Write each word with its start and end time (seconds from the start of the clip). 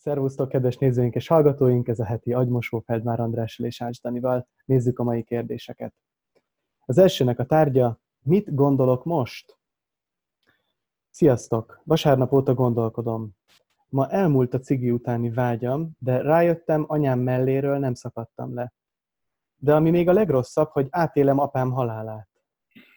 Szervusztok, 0.00 0.48
kedves 0.48 0.76
nézőink 0.76 1.14
és 1.14 1.26
hallgatóink! 1.26 1.88
Ez 1.88 1.98
a 1.98 2.04
heti 2.04 2.32
agymosó 2.32 2.78
Feldmár 2.78 3.20
Andrással 3.20 3.66
és 3.66 3.82
Ács 3.82 4.00
Danival. 4.00 4.48
Nézzük 4.64 4.98
a 4.98 5.02
mai 5.02 5.22
kérdéseket. 5.22 5.94
Az 6.86 6.98
elsőnek 6.98 7.38
a 7.38 7.44
tárgya, 7.44 8.00
mit 8.22 8.54
gondolok 8.54 9.04
most? 9.04 9.58
Sziasztok! 11.10 11.80
Vasárnap 11.84 12.32
óta 12.32 12.54
gondolkodom. 12.54 13.30
Ma 13.88 14.08
elmúlt 14.08 14.54
a 14.54 14.58
cigi 14.58 14.90
utáni 14.90 15.30
vágyam, 15.30 15.90
de 15.98 16.22
rájöttem, 16.22 16.84
anyám 16.86 17.18
melléről 17.18 17.78
nem 17.78 17.94
szakadtam 17.94 18.54
le. 18.54 18.72
De 19.56 19.74
ami 19.74 19.90
még 19.90 20.08
a 20.08 20.12
legrosszabb, 20.12 20.68
hogy 20.68 20.86
átélem 20.90 21.38
apám 21.38 21.70
halálát. 21.70 22.28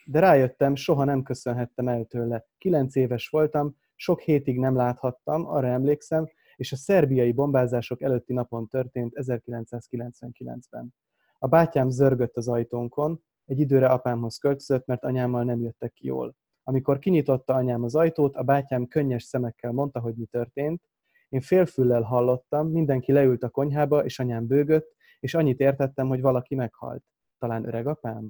De 0.05 0.19
rájöttem, 0.19 0.75
soha 0.75 1.03
nem 1.03 1.23
köszönhettem 1.23 1.87
el 1.87 2.05
tőle. 2.05 2.45
Kilenc 2.57 2.95
éves 2.95 3.27
voltam, 3.27 3.75
sok 3.95 4.19
hétig 4.19 4.59
nem 4.59 4.75
láthattam, 4.75 5.47
arra 5.47 5.67
emlékszem, 5.67 6.29
és 6.61 6.71
a 6.71 6.75
szerbiai 6.75 7.31
bombázások 7.31 8.01
előtti 8.01 8.33
napon 8.33 8.67
történt 8.67 9.13
1999-ben. 9.15 10.93
A 11.39 11.47
bátyám 11.47 11.89
zörgött 11.89 12.37
az 12.37 12.47
ajtónkon, 12.47 13.23
egy 13.45 13.59
időre 13.59 13.87
apámhoz 13.87 14.37
költözött, 14.37 14.85
mert 14.85 15.03
anyámmal 15.03 15.43
nem 15.43 15.61
jöttek 15.61 15.93
ki 15.93 16.05
jól. 16.05 16.35
Amikor 16.63 16.99
kinyitotta 16.99 17.53
anyám 17.53 17.83
az 17.83 17.95
ajtót, 17.95 18.35
a 18.35 18.43
bátyám 18.43 18.87
könnyes 18.87 19.23
szemekkel 19.23 19.71
mondta, 19.71 19.99
hogy 19.99 20.15
mi 20.15 20.25
történt. 20.25 20.81
Én 21.29 21.41
félfüllel 21.41 22.01
hallottam, 22.01 22.67
mindenki 22.67 23.11
leült 23.11 23.43
a 23.43 23.49
konyhába, 23.49 24.05
és 24.05 24.19
anyám 24.19 24.47
bőgött, 24.47 24.95
és 25.19 25.33
annyit 25.33 25.59
értettem, 25.59 26.07
hogy 26.07 26.21
valaki 26.21 26.55
meghalt. 26.55 27.03
Talán 27.37 27.67
öreg 27.67 27.87
apám? 27.87 28.29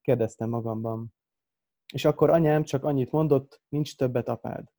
Kérdeztem 0.00 0.48
magamban. 0.48 1.14
És 1.92 2.04
akkor 2.04 2.30
anyám 2.30 2.64
csak 2.64 2.84
annyit 2.84 3.10
mondott, 3.10 3.62
nincs 3.68 3.96
többet 3.96 4.28
apád. 4.28 4.72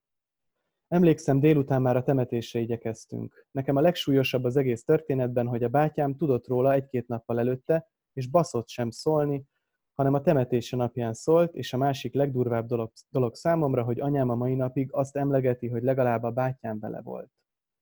Emlékszem, 0.95 1.40
délután 1.40 1.81
már 1.81 1.95
a 1.95 2.04
temetésre 2.04 2.59
igyekeztünk. 2.59 3.48
Nekem 3.52 3.76
a 3.76 3.81
legsúlyosabb 3.81 4.44
az 4.44 4.55
egész 4.55 4.84
történetben, 4.84 5.48
hogy 5.48 5.63
a 5.63 5.70
bátyám 5.70 6.16
tudott 6.16 6.47
róla 6.47 6.73
egy-két 6.73 7.08
nappal 7.08 7.39
előtte, 7.39 7.89
és 8.14 8.30
baszott 8.30 8.67
sem 8.67 8.89
szólni, 8.89 9.45
hanem 9.94 10.14
a 10.14 10.22
temetése 10.22 10.75
napján 10.75 11.14
szólt, 11.14 11.53
és 11.55 11.73
a 11.73 11.78
másik 11.78 12.14
legdurvább 12.14 12.67
dolog, 12.67 12.92
dolog 13.09 13.36
számomra, 13.36 13.83
hogy 13.83 14.00
anyám 14.00 14.30
a 14.30 14.36
mai 14.36 14.55
napig 14.55 14.92
azt 14.92 15.16
emlegeti, 15.16 15.67
hogy 15.67 15.83
legalább 15.83 16.23
a 16.23 16.31
bátyám 16.31 16.80
vele 16.80 17.02
volt. 17.02 17.31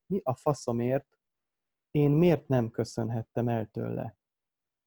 Mi 0.06 0.20
a 0.22 0.34
faszomért? 0.34 1.18
Én 1.90 2.10
miért 2.10 2.48
nem 2.48 2.70
köszönhettem 2.70 3.48
el 3.48 3.66
tőle? 3.66 4.16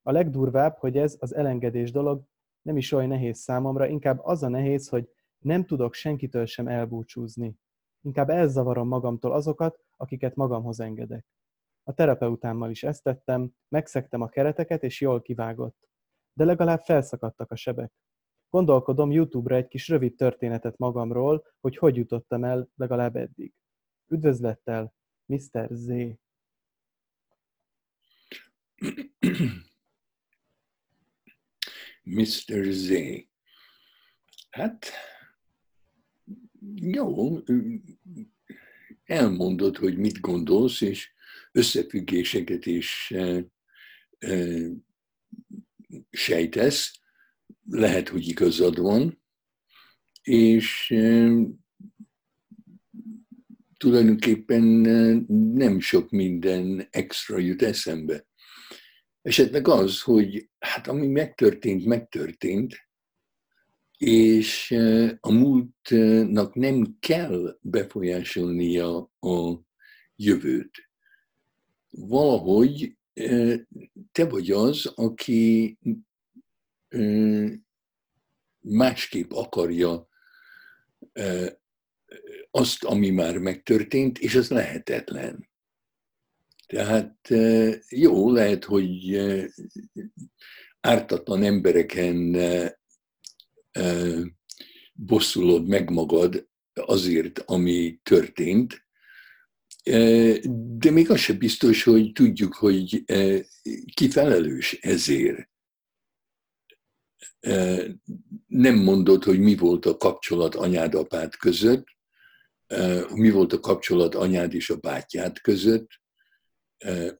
A 0.02 0.12
legdurvább, 0.12 0.78
hogy 0.78 0.98
ez 0.98 1.18
az 1.20 1.36
elengedés 1.36 1.92
dolog 1.92 2.24
nem 2.62 2.78
is 2.78 2.92
olyan 2.92 3.08
nehéz 3.08 3.38
számomra, 3.38 3.88
inkább 3.88 4.20
az 4.24 4.44
a 4.44 4.48
nehéz, 4.48 4.90
hogy 4.90 5.10
nem 5.38 5.66
tudok 5.66 5.94
senkitől 5.94 6.46
sem 6.46 6.68
elbúcsúzni. 6.68 7.58
Inkább 8.02 8.30
elzavarom 8.30 8.88
magamtól 8.88 9.32
azokat, 9.32 9.80
akiket 9.98 10.36
magamhoz 10.36 10.80
engedek. 10.80 11.26
A 11.84 11.94
terapeutámmal 11.94 12.70
is 12.70 12.84
ezt 12.84 13.04
tettem, 13.04 13.52
megszektem 13.68 14.22
a 14.22 14.30
kereteket, 14.30 14.84
és 14.84 15.02
jól 15.02 15.22
kivágott. 15.22 15.90
De 16.34 16.46
legalább 16.46 16.82
felszakadtak 16.82 17.52
a 17.52 17.56
sebek. 17.56 17.94
Gondolkodom 18.50 19.12
YouTube-ra 19.12 19.56
egy 19.56 19.68
kis 19.68 19.88
rövid 19.88 20.16
történetet 20.16 20.78
magamról, 20.78 21.46
hogy 21.60 21.78
hogy 21.78 21.96
jutottam 21.96 22.44
el 22.44 22.70
legalább 22.76 23.16
eddig. 23.16 23.54
Üdvözlettel, 24.08 24.94
Mr. 25.26 25.68
Z. 25.72 25.88
Mr. 32.04 32.64
Z. 32.64 32.92
Hát, 34.50 34.92
jó, 36.82 37.40
elmondod, 39.04 39.78
hogy 39.78 39.98
mit 39.98 40.20
gondolsz, 40.20 40.82
és 40.82 41.12
összefüggéseket 41.52 42.66
is 42.66 43.14
sejtesz, 46.10 47.00
lehet, 47.70 48.10
hogy 48.10 48.28
igazad 48.28 48.80
van, 48.80 49.22
és 50.22 50.94
tulajdonképpen 53.78 54.64
nem 55.54 55.80
sok 55.80 56.10
minden 56.10 56.88
extra 56.90 57.38
jut 57.38 57.62
eszembe. 57.62 58.28
Esetleg 59.22 59.68
az, 59.68 60.02
hogy 60.02 60.50
hát 60.60 60.88
ami 60.88 61.08
megtörtént, 61.08 61.86
megtörtént, 61.86 62.87
és 63.98 64.72
a 65.20 65.32
múltnak 65.32 66.56
nem 66.56 66.98
kell 67.00 67.58
befolyásolnia 67.62 68.98
a 69.20 69.62
jövőt. 70.16 70.90
Valahogy 71.90 72.98
te 74.12 74.26
vagy 74.30 74.52
az, 74.52 74.86
aki 74.86 75.78
másképp 78.60 79.32
akarja 79.32 80.08
azt, 82.52 82.84
ami 82.84 83.10
már 83.10 83.38
megtörtént, 83.38 84.20
és 84.20 84.36
az 84.36 84.50
lehetetlen. 84.50 85.50
Tehát 86.66 87.28
jó, 87.90 88.32
lehet, 88.32 88.64
hogy 88.64 89.18
ártatlan 90.80 91.44
embereken 91.44 92.36
bosszulod 94.94 95.68
meg 95.68 95.90
magad 95.90 96.48
azért, 96.74 97.40
ami 97.40 98.00
történt, 98.04 98.86
de 100.78 100.92
még 100.92 101.10
az 101.10 101.20
sem 101.20 101.38
biztos, 101.38 101.84
hogy 101.84 102.12
tudjuk, 102.12 102.54
hogy 102.54 103.04
ki 103.94 104.10
felelős 104.10 104.74
ezért. 104.74 105.50
Nem 108.48 108.76
mondod, 108.76 109.24
hogy 109.24 109.40
mi 109.40 109.56
volt 109.56 109.86
a 109.86 109.98
kapcsolat 109.98 110.56
anyád 110.56 110.96
apád 110.96 111.36
között, 111.36 111.86
mi 113.14 113.30
volt 113.30 113.54
a 113.54 113.60
kapcsolat 113.60 114.16
anyád 114.16 114.54
és 114.54 114.70
a 114.70 114.76
bátyád 114.76 115.40
között, 115.40 115.90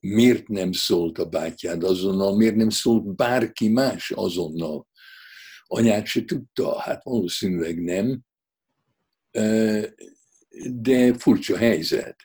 miért 0.00 0.48
nem 0.48 0.72
szólt 0.72 1.18
a 1.18 1.28
bátyád 1.28 1.84
azonnal, 1.84 2.36
miért 2.36 2.56
nem 2.56 2.70
szólt 2.70 3.16
bárki 3.16 3.68
más 3.68 4.10
azonnal 4.10 4.86
anyát 5.70 6.06
se 6.06 6.24
tudta, 6.24 6.78
hát 6.80 7.04
valószínűleg 7.04 7.82
nem, 7.82 8.20
de 10.64 11.14
furcsa 11.18 11.56
helyzet. 11.56 12.16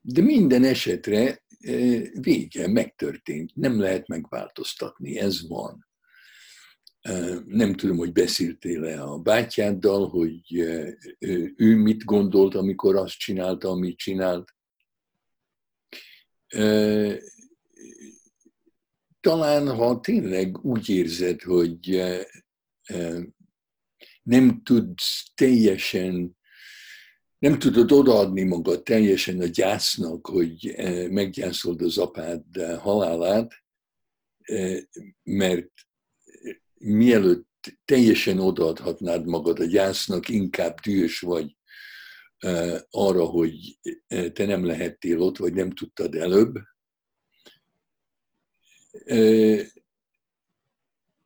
De 0.00 0.22
minden 0.22 0.64
esetre 0.64 1.44
vége, 2.20 2.68
megtörtént, 2.68 3.54
nem 3.54 3.80
lehet 3.80 4.08
megváltoztatni, 4.08 5.18
ez 5.18 5.48
van. 5.48 5.86
Nem 7.46 7.74
tudom, 7.74 7.96
hogy 7.96 8.12
beszéltél-e 8.12 9.02
a 9.02 9.18
bátyáddal, 9.18 10.08
hogy 10.08 10.52
ő 11.56 11.76
mit 11.76 12.04
gondolt, 12.04 12.54
amikor 12.54 12.96
azt 12.96 13.18
csinálta, 13.18 13.68
amit 13.68 13.96
csinált. 13.96 14.54
Talán, 19.20 19.74
ha 19.74 20.00
tényleg 20.00 20.64
úgy 20.64 20.88
érzed, 20.88 21.42
hogy 21.42 22.02
nem 24.22 24.62
tudsz 24.62 25.30
teljesen, 25.34 26.36
nem 27.38 27.58
tudod 27.58 27.92
odaadni 27.92 28.42
magad 28.42 28.82
teljesen 28.82 29.40
a 29.40 29.46
gyásznak, 29.46 30.26
hogy 30.26 30.74
meggyászold 31.10 31.82
az 31.82 31.98
apád 31.98 32.44
halálát, 32.78 33.52
mert 35.22 35.70
mielőtt 36.74 37.78
teljesen 37.84 38.38
odaadhatnád 38.38 39.26
magad 39.26 39.60
a 39.60 39.64
gyásznak, 39.64 40.28
inkább 40.28 40.80
dühös 40.80 41.20
vagy 41.20 41.56
arra, 42.90 43.24
hogy 43.24 43.78
te 44.32 44.46
nem 44.46 44.64
lehettél 44.64 45.20
ott, 45.20 45.36
vagy 45.36 45.52
nem 45.54 45.70
tudtad 45.70 46.14
előbb. 46.14 46.54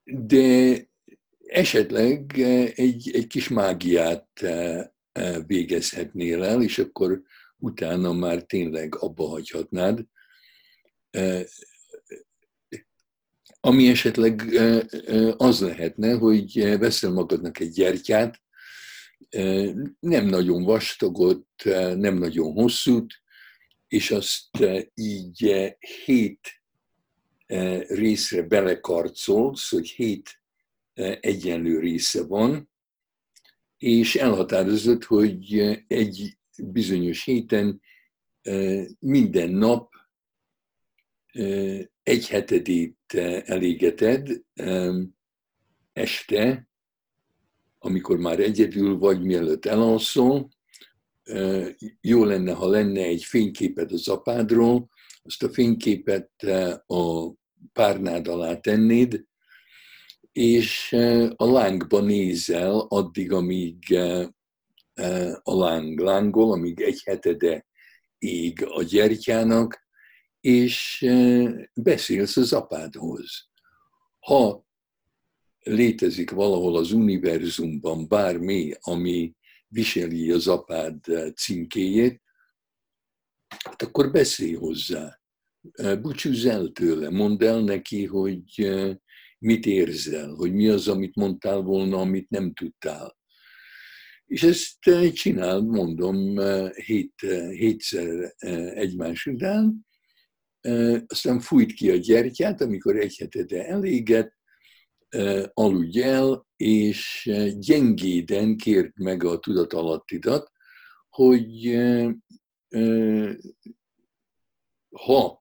De 0.04 0.88
esetleg 1.50 2.38
eh, 2.38 2.72
egy, 2.74 3.10
egy 3.14 3.26
kis 3.26 3.48
mágiát 3.48 4.28
eh, 4.34 4.86
eh, 5.12 5.36
végezhetnél 5.46 6.44
el, 6.44 6.62
és 6.62 6.78
akkor 6.78 7.22
utána 7.56 8.12
már 8.12 8.42
tényleg 8.42 8.94
abba 8.94 9.28
hagyhatnád. 9.28 10.04
Ami 13.60 13.88
esetleg 13.88 14.42
az 15.36 15.60
lehetne, 15.60 16.14
hogy 16.14 16.78
veszel 16.78 17.10
magadnak 17.10 17.58
egy 17.58 17.70
gyertyát, 17.70 18.40
nem 20.00 20.26
nagyon 20.26 20.64
vastagot, 20.64 21.46
nem 21.94 22.14
nagyon 22.14 22.52
hosszút, 22.52 23.14
és 23.88 24.10
azt 24.10 24.48
így 24.94 25.54
hét 26.06 26.62
részre 27.88 28.42
belekarcolsz, 28.42 29.70
hogy 29.70 29.88
hét 29.88 30.39
egyenlő 31.20 31.78
része 31.78 32.26
van, 32.26 32.70
és 33.78 34.16
elhatározott, 34.16 35.04
hogy 35.04 35.58
egy 35.86 36.38
bizonyos 36.62 37.24
héten 37.24 37.80
minden 38.98 39.50
nap 39.50 39.92
egy 42.02 42.28
hetedét 42.28 43.14
elégeted 43.44 44.42
este, 45.92 46.68
amikor 47.78 48.18
már 48.18 48.40
egyedül 48.40 48.98
vagy, 48.98 49.22
mielőtt 49.22 49.66
elalszol, 49.66 50.48
jó 52.00 52.24
lenne, 52.24 52.52
ha 52.52 52.68
lenne 52.68 53.02
egy 53.02 53.24
fényképed 53.24 53.92
az 53.92 54.08
apádról, 54.08 54.88
azt 55.22 55.42
a 55.42 55.48
fényképet 55.48 56.42
a 56.86 57.32
párnád 57.72 58.28
alá 58.28 58.56
tennéd, 58.56 59.24
és 60.32 60.92
a 61.36 61.44
lángba 61.44 62.00
nézel 62.00 62.78
addig, 62.88 63.32
amíg 63.32 63.98
a 65.42 65.54
láng 65.54 65.98
lángol, 65.98 66.52
amíg 66.52 66.80
egy 66.80 67.02
hetede 67.04 67.66
ég 68.18 68.64
a 68.64 68.82
gyertyának, 68.82 69.88
és 70.40 71.06
beszélsz 71.74 72.36
az 72.36 72.52
apádhoz. 72.52 73.48
Ha 74.18 74.66
létezik 75.60 76.30
valahol 76.30 76.76
az 76.76 76.92
univerzumban 76.92 78.08
bármi, 78.08 78.72
ami 78.80 79.34
viseli 79.68 80.30
az 80.30 80.46
apád 80.48 81.04
címkéjét, 81.36 82.22
hát 83.64 83.82
akkor 83.82 84.10
beszélj 84.10 84.54
hozzá. 84.54 85.20
Búcsúzz 86.00 86.44
el 86.44 86.68
tőle, 86.68 87.10
mondd 87.10 87.44
el 87.44 87.60
neki, 87.60 88.06
hogy 88.06 88.72
mit 89.40 89.66
érzel, 89.66 90.28
hogy 90.28 90.52
mi 90.52 90.68
az, 90.68 90.88
amit 90.88 91.14
mondtál 91.14 91.60
volna, 91.60 92.00
amit 92.00 92.30
nem 92.30 92.52
tudtál. 92.52 93.18
És 94.26 94.42
ezt 94.42 94.78
csinál, 95.12 95.60
mondom, 95.60 96.38
hét, 96.74 97.20
hétszer 97.50 98.34
egymás 98.74 99.26
után, 99.26 99.86
aztán 101.06 101.40
fújt 101.40 101.72
ki 101.72 101.90
a 101.90 101.96
gyertyát, 101.96 102.60
amikor 102.60 102.96
egy 102.96 103.16
hetede 103.16 103.66
elégett, 103.66 104.38
aludj 105.52 106.02
el, 106.02 106.46
és 106.56 107.30
gyengéden 107.58 108.56
kért 108.56 108.98
meg 108.98 109.24
a 109.24 109.38
tudatalattidat, 109.38 110.50
hogy 111.08 111.78
ha 114.90 115.39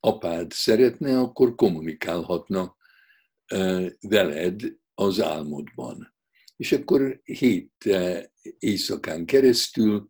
apád 0.00 0.52
szeretne, 0.52 1.18
akkor 1.18 1.54
kommunikálhatna 1.54 2.76
veled 4.00 4.60
az 4.94 5.20
álmodban. 5.20 6.14
És 6.56 6.72
akkor 6.72 7.20
hét 7.24 7.88
éjszakán 8.58 9.24
keresztül 9.24 10.08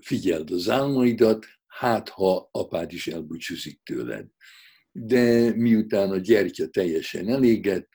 figyeld 0.00 0.50
az 0.50 0.68
álmaidat, 0.68 1.46
hát 1.66 2.08
ha 2.08 2.48
apád 2.52 2.92
is 2.92 3.06
elbúcsúzik 3.06 3.80
tőled. 3.82 4.26
De 4.92 5.54
miután 5.54 6.10
a 6.10 6.16
gyertya 6.16 6.68
teljesen 6.68 7.28
elégett, 7.28 7.88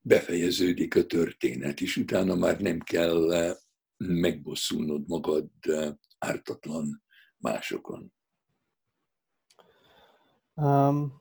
befejeződik 0.00 0.96
a 0.96 1.06
történet, 1.06 1.80
és 1.80 1.96
utána 1.96 2.34
már 2.34 2.60
nem 2.60 2.80
kell 2.80 3.56
megbosszulnod 4.06 5.08
magad 5.08 5.50
ártatlan 6.18 7.02
másokon. 7.38 8.12
Um, 10.54 11.20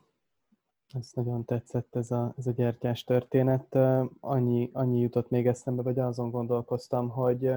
ez 0.94 1.12
nagyon 1.14 1.46
tetszett 1.46 1.96
ez 1.96 2.12
a, 2.12 2.34
ez 2.38 2.48
a 2.48 2.52
gyertyás 2.52 3.04
történet. 3.04 3.76
Annyi, 4.20 4.70
annyi 4.74 5.00
jutott 5.00 5.30
még 5.30 5.48
eszembe, 5.48 5.82
vagy 5.82 6.00
azon 6.00 6.32
gondolkoztam, 6.32 7.10
hogy 7.10 7.52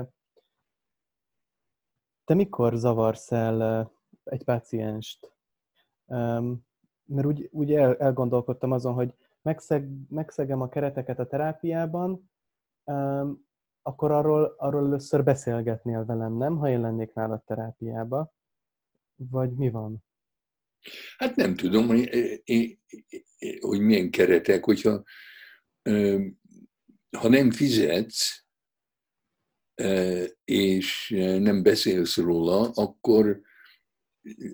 te 2.24 2.34
mikor 2.34 2.74
zavarsz 2.76 3.32
el 3.32 3.90
egy 4.24 4.44
pácienst? 4.44 5.32
Mert 7.04 7.26
úgy, 7.26 7.48
úgy 7.52 7.72
el, 7.72 7.96
elgondolkodtam 7.96 8.72
azon, 8.72 8.94
hogy 8.94 9.14
megszeg, 9.42 9.88
megszegem 10.08 10.60
a 10.60 10.68
kereteket 10.68 11.18
a 11.18 11.26
terápiában, 11.26 12.30
akkor 14.04 14.16
arról, 14.16 14.54
arról 14.58 14.86
először 14.86 15.24
beszélgetnél 15.24 16.04
velem, 16.04 16.36
nem? 16.36 16.56
Ha 16.56 16.68
én 16.68 16.80
lennék 16.80 17.12
nálad 17.12 17.44
terápiába. 17.44 18.34
Vagy 19.16 19.52
mi 19.52 19.70
van? 19.70 20.04
Hát 21.16 21.36
nem 21.36 21.56
tudom, 21.56 21.86
hogy, 21.86 22.10
hogy 23.60 23.80
milyen 23.80 24.10
keretek, 24.10 24.64
hogyha 24.64 25.02
ha 27.18 27.28
nem 27.28 27.50
fizetsz, 27.50 28.46
és 30.44 31.14
nem 31.38 31.62
beszélsz 31.62 32.16
róla, 32.16 32.70
akkor 32.70 33.40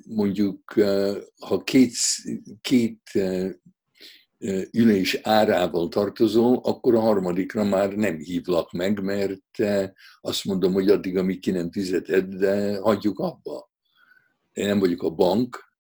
mondjuk, 0.07 0.73
ha 1.41 1.63
két, 1.65 1.93
két 2.61 3.11
ülés 4.71 5.19
árával 5.23 5.89
tartozol, 5.89 6.61
akkor 6.63 6.95
a 6.95 7.01
harmadikra 7.01 7.65
már 7.65 7.93
nem 7.93 8.19
hívlak 8.19 8.73
meg, 8.73 9.03
mert 9.03 9.59
azt 10.21 10.45
mondom, 10.45 10.73
hogy 10.73 10.89
addig, 10.89 11.17
amíg 11.17 11.41
ki 11.41 11.51
nem 11.51 11.71
fizeted, 11.73 12.35
de 12.35 12.79
hagyjuk 12.79 13.19
abba. 13.19 13.71
Én 14.53 14.67
nem 14.67 14.79
vagyok 14.79 15.03
a 15.03 15.11
bank, 15.11 15.75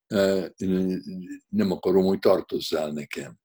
nem 1.49 1.71
akarom, 1.71 2.05
hogy 2.05 2.19
tartozzál 2.19 2.91
nekem. 2.91 3.39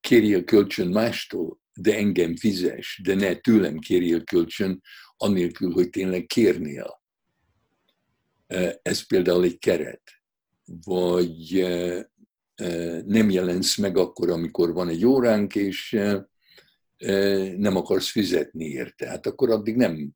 Kérjél 0.00 0.44
kölcsön 0.44 0.88
mástól, 0.88 1.60
de 1.74 1.96
engem 1.96 2.36
fizes, 2.36 3.00
de 3.04 3.14
ne 3.14 3.34
tőlem 3.34 3.78
kérjél 3.78 4.24
kölcsön, 4.24 4.82
annélkül, 5.16 5.72
hogy 5.72 5.90
tényleg 5.90 6.26
kérnél. 6.26 7.02
Ez 8.82 9.06
például 9.06 9.44
egy 9.44 9.58
keret. 9.58 10.02
Vagy 10.84 11.66
nem 13.04 13.30
jelensz 13.30 13.76
meg 13.76 13.96
akkor, 13.96 14.30
amikor 14.30 14.72
van 14.72 14.88
egy 14.88 15.04
óránk, 15.04 15.54
és 15.54 15.98
nem 17.56 17.76
akarsz 17.76 18.10
fizetni 18.10 18.64
érte. 18.64 19.08
Hát 19.08 19.26
akkor 19.26 19.50
addig 19.50 19.76
nem 19.76 20.10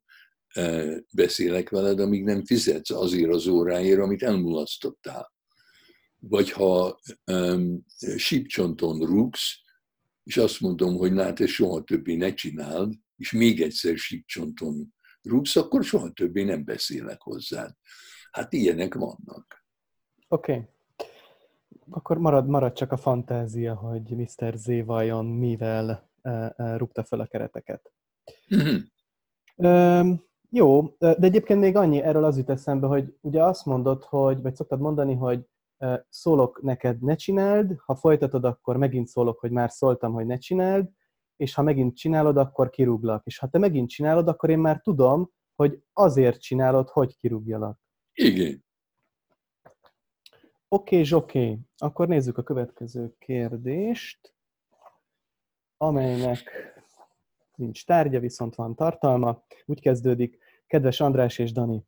beszélek 1.11 1.69
veled, 1.69 1.99
amíg 1.99 2.23
nem 2.23 2.45
fizetsz 2.45 2.89
azért 2.89 3.31
az 3.31 3.47
óráért, 3.47 3.99
amit 3.99 4.23
elmulasztottál. 4.23 5.33
Vagy 6.19 6.51
ha 6.51 6.99
um, 7.31 7.85
sípcsonton 8.15 8.99
rúgsz, 8.99 9.59
és 10.23 10.37
azt 10.37 10.59
mondom, 10.59 10.95
hogy 10.95 11.13
na, 11.13 11.33
te 11.33 11.47
soha 11.47 11.83
többé 11.83 12.15
ne 12.15 12.33
csináld, 12.33 12.93
és 13.17 13.31
még 13.31 13.61
egyszer 13.61 13.97
sípcsonton 13.97 14.93
rúgsz, 15.21 15.55
akkor 15.55 15.83
soha 15.83 16.09
többé 16.11 16.43
nem 16.43 16.65
beszélek 16.65 17.21
hozzád. 17.21 17.71
Hát 18.31 18.53
ilyenek 18.53 18.93
vannak. 18.93 19.65
Oké. 20.27 20.51
Okay. 20.51 20.67
Akkor 21.89 22.17
marad, 22.17 22.47
marad 22.47 22.73
csak 22.73 22.91
a 22.91 22.97
fantázia, 22.97 23.75
hogy 23.75 24.15
Mr. 24.15 24.53
Z 24.55 24.85
vajon 24.85 25.25
mivel 25.25 26.09
uh, 26.23 26.45
uh, 26.57 26.77
rúgta 26.77 27.03
fel 27.03 27.19
a 27.19 27.25
kereteket. 27.25 27.91
Mm-hmm. 28.55 30.13
Jó, 30.49 30.95
de 30.97 31.17
egyébként 31.19 31.59
még 31.59 31.75
annyi, 31.75 32.01
erről 32.01 32.23
az 32.23 32.37
jut 32.37 32.49
eszembe, 32.49 32.87
hogy 32.87 33.17
ugye 33.21 33.43
azt 33.43 33.65
mondod, 33.65 34.03
hogy, 34.03 34.41
vagy 34.41 34.55
szoktad 34.55 34.79
mondani, 34.79 35.15
hogy 35.15 35.45
szólok 36.09 36.61
neked, 36.61 37.01
ne 37.01 37.15
csináld, 37.15 37.75
ha 37.85 37.95
folytatod, 37.95 38.45
akkor 38.45 38.77
megint 38.77 39.07
szólok, 39.07 39.39
hogy 39.39 39.51
már 39.51 39.71
szóltam, 39.71 40.13
hogy 40.13 40.25
ne 40.25 40.37
csináld, 40.37 40.89
és 41.35 41.53
ha 41.53 41.61
megint 41.61 41.95
csinálod, 41.95 42.37
akkor 42.37 42.69
kirúglak. 42.69 43.25
És 43.25 43.37
ha 43.37 43.47
te 43.47 43.57
megint 43.57 43.89
csinálod, 43.89 44.27
akkor 44.27 44.49
én 44.49 44.59
már 44.59 44.81
tudom, 44.81 45.31
hogy 45.55 45.83
azért 45.93 46.41
csinálod, 46.41 46.89
hogy 46.89 47.17
kirúgjalak. 47.17 47.79
Igen. 48.13 48.65
Oké, 50.69 51.03
oké. 51.11 51.59
Akkor 51.77 52.07
nézzük 52.07 52.37
a 52.37 52.43
következő 52.43 53.15
kérdést, 53.19 54.33
amelynek 55.77 56.51
nincs 57.55 57.85
tárgya, 57.85 58.19
viszont 58.19 58.55
van 58.55 58.75
tartalma. 58.75 59.43
Úgy 59.65 59.81
kezdődik, 59.81 60.37
kedves 60.67 60.99
András 60.99 61.37
és 61.37 61.51
Dani. 61.51 61.83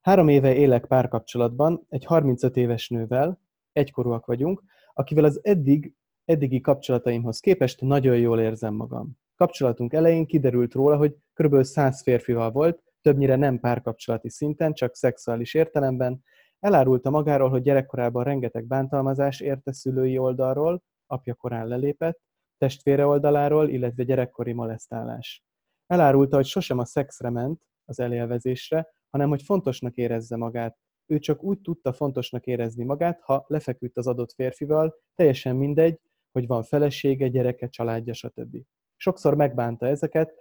Három 0.00 0.28
éve 0.28 0.54
élek 0.54 0.86
párkapcsolatban 0.86 1.86
egy 1.88 2.04
35 2.04 2.56
éves 2.56 2.88
nővel, 2.88 3.40
egykorúak 3.72 4.26
vagyunk, 4.26 4.62
akivel 4.94 5.24
az 5.24 5.40
eddig, 5.42 5.94
eddigi 6.24 6.60
kapcsolataimhoz 6.60 7.40
képest 7.40 7.80
nagyon 7.80 8.18
jól 8.18 8.40
érzem 8.40 8.74
magam. 8.74 9.18
Kapcsolatunk 9.36 9.92
elején 9.92 10.26
kiderült 10.26 10.72
róla, 10.72 10.96
hogy 10.96 11.16
kb. 11.34 11.62
100 11.62 12.02
férfival 12.02 12.50
volt, 12.50 12.82
többnyire 13.00 13.36
nem 13.36 13.60
párkapcsolati 13.60 14.28
szinten, 14.30 14.72
csak 14.72 14.94
szexuális 14.94 15.54
értelemben. 15.54 16.24
Elárulta 16.62 17.10
magáról, 17.10 17.50
hogy 17.50 17.62
gyerekkorában 17.62 18.24
rengeteg 18.24 18.66
bántalmazás 18.66 19.40
érte 19.40 19.72
szülői 19.72 20.18
oldalról, 20.18 20.82
apja 21.06 21.34
korán 21.34 21.66
lelépett, 21.66 22.20
testvére 22.58 23.06
oldaláról, 23.06 23.68
illetve 23.68 24.02
gyerekkori 24.02 24.52
molesztálás. 24.52 25.42
Elárulta, 25.86 26.36
hogy 26.36 26.44
sosem 26.44 26.78
a 26.78 26.84
szexre 26.84 27.30
ment, 27.30 27.62
az 27.84 28.00
elélvezésre, 28.00 28.94
hanem 29.10 29.28
hogy 29.28 29.42
fontosnak 29.42 29.96
érezze 29.96 30.36
magát. 30.36 30.78
Ő 31.06 31.18
csak 31.18 31.42
úgy 31.42 31.60
tudta 31.60 31.92
fontosnak 31.92 32.46
érezni 32.46 32.84
magát, 32.84 33.20
ha 33.20 33.44
lefeküdt 33.46 33.96
az 33.96 34.06
adott 34.06 34.32
férfival, 34.32 34.94
teljesen 35.14 35.56
mindegy, 35.56 36.00
hogy 36.32 36.46
van 36.46 36.62
felesége, 36.62 37.28
gyereke, 37.28 37.68
családja, 37.68 38.14
stb. 38.14 38.56
Sokszor 38.96 39.34
megbánta 39.34 39.86
ezeket, 39.86 40.34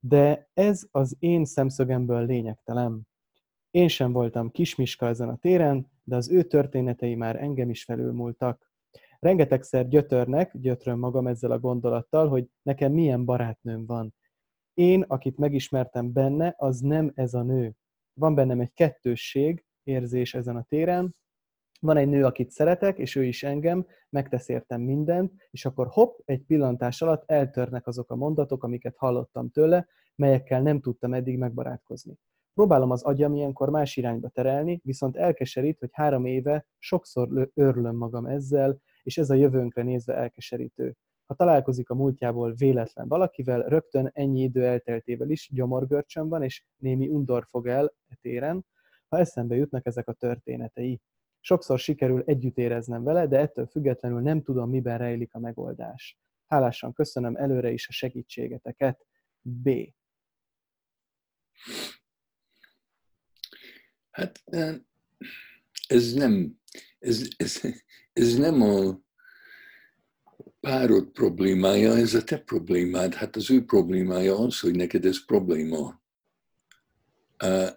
De 0.00 0.50
ez 0.54 0.86
az 0.90 1.16
én 1.18 1.44
szemszögemből 1.44 2.26
lényegtelen. 2.26 3.08
Én 3.76 3.88
sem 3.88 4.12
voltam 4.12 4.50
kismiska 4.50 5.06
ezen 5.06 5.28
a 5.28 5.36
téren, 5.36 5.90
de 6.04 6.16
az 6.16 6.30
ő 6.30 6.42
történetei 6.42 7.14
már 7.14 7.42
engem 7.42 7.70
is 7.70 7.84
felülmúltak. 7.84 8.70
Rengetegszer 9.18 9.88
gyötörnek, 9.88 10.50
gyötröm 10.58 10.98
magam 10.98 11.26
ezzel 11.26 11.50
a 11.50 11.58
gondolattal, 11.58 12.28
hogy 12.28 12.48
nekem 12.62 12.92
milyen 12.92 13.24
barátnőm 13.24 13.86
van. 13.86 14.14
Én, 14.74 15.02
akit 15.02 15.38
megismertem 15.38 16.12
benne, 16.12 16.54
az 16.56 16.80
nem 16.80 17.12
ez 17.14 17.34
a 17.34 17.42
nő. 17.42 17.74
Van 18.14 18.34
bennem 18.34 18.60
egy 18.60 18.72
kettősség 18.72 19.64
érzés 19.82 20.34
ezen 20.34 20.56
a 20.56 20.66
téren, 20.68 21.14
van 21.80 21.96
egy 21.96 22.08
nő, 22.08 22.24
akit 22.24 22.50
szeretek, 22.50 22.98
és 22.98 23.16
ő 23.16 23.24
is 23.24 23.42
engem, 23.42 23.86
megtesz 24.10 24.48
értem 24.48 24.80
mindent, 24.80 25.32
és 25.50 25.64
akkor 25.64 25.86
hopp, 25.90 26.18
egy 26.24 26.42
pillantás 26.42 27.02
alatt 27.02 27.30
eltörnek 27.30 27.86
azok 27.86 28.10
a 28.10 28.16
mondatok, 28.16 28.64
amiket 28.64 28.96
hallottam 28.96 29.50
tőle, 29.50 29.86
melyekkel 30.14 30.62
nem 30.62 30.80
tudtam 30.80 31.14
eddig 31.14 31.38
megbarátkozni. 31.38 32.18
Próbálom 32.56 32.90
az 32.90 33.02
agyam 33.02 33.34
ilyenkor 33.34 33.70
más 33.70 33.96
irányba 33.96 34.28
terelni, 34.28 34.80
viszont 34.84 35.16
elkeserít, 35.16 35.78
hogy 35.78 35.88
három 35.92 36.24
éve 36.24 36.66
sokszor 36.78 37.50
örülöm 37.54 37.96
magam 37.96 38.26
ezzel, 38.26 38.80
és 39.02 39.18
ez 39.18 39.30
a 39.30 39.34
jövőnkre 39.34 39.82
nézve 39.82 40.14
elkeserítő. 40.14 40.96
Ha 41.26 41.34
találkozik 41.34 41.90
a 41.90 41.94
múltjából 41.94 42.52
véletlen 42.52 43.08
valakivel, 43.08 43.62
rögtön 43.62 44.10
ennyi 44.12 44.42
idő 44.42 44.64
elteltével 44.64 45.30
is 45.30 45.50
gyomorgörcsön 45.52 46.28
van, 46.28 46.42
és 46.42 46.64
némi 46.76 47.08
undor 47.08 47.46
fog 47.50 47.66
el 47.66 47.94
e 48.08 48.18
téren, 48.20 48.66
ha 49.08 49.18
eszembe 49.18 49.54
jutnak 49.54 49.86
ezek 49.86 50.08
a 50.08 50.12
történetei. 50.12 51.00
Sokszor 51.40 51.78
sikerül 51.78 52.22
együtt 52.26 52.58
éreznem 52.58 53.02
vele, 53.02 53.26
de 53.26 53.38
ettől 53.38 53.66
függetlenül 53.66 54.20
nem 54.20 54.42
tudom, 54.42 54.70
miben 54.70 54.98
rejlik 54.98 55.34
a 55.34 55.38
megoldás. 55.38 56.18
Hálásan 56.46 56.92
köszönöm 56.92 57.36
előre 57.36 57.70
is 57.70 57.88
a 57.88 57.92
segítségeteket. 57.92 59.06
B. 59.40 59.68
Hát 64.16 64.44
ez 65.88 66.12
nem, 66.12 66.58
ez, 66.98 67.28
ez, 67.36 67.60
ez 68.12 68.36
nem 68.36 68.62
a 68.62 69.00
párod 70.60 71.08
problémája, 71.08 71.96
ez 71.96 72.14
a 72.14 72.24
te 72.24 72.38
problémád. 72.38 73.14
Hát 73.14 73.36
az 73.36 73.50
ő 73.50 73.64
problémája 73.64 74.38
az, 74.38 74.60
hogy 74.60 74.76
neked 74.76 75.04
ez 75.04 75.24
probléma. 75.24 76.00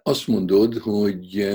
Azt 0.02 0.26
mondod, 0.26 0.78
hogy 0.78 1.48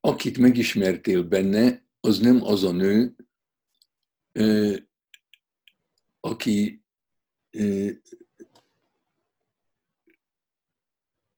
akit 0.00 0.38
megismertél 0.38 1.22
benne, 1.22 1.84
az 2.00 2.18
nem 2.18 2.42
az 2.42 2.64
a 2.64 2.72
nő, 2.72 3.16
aki, 6.20 6.84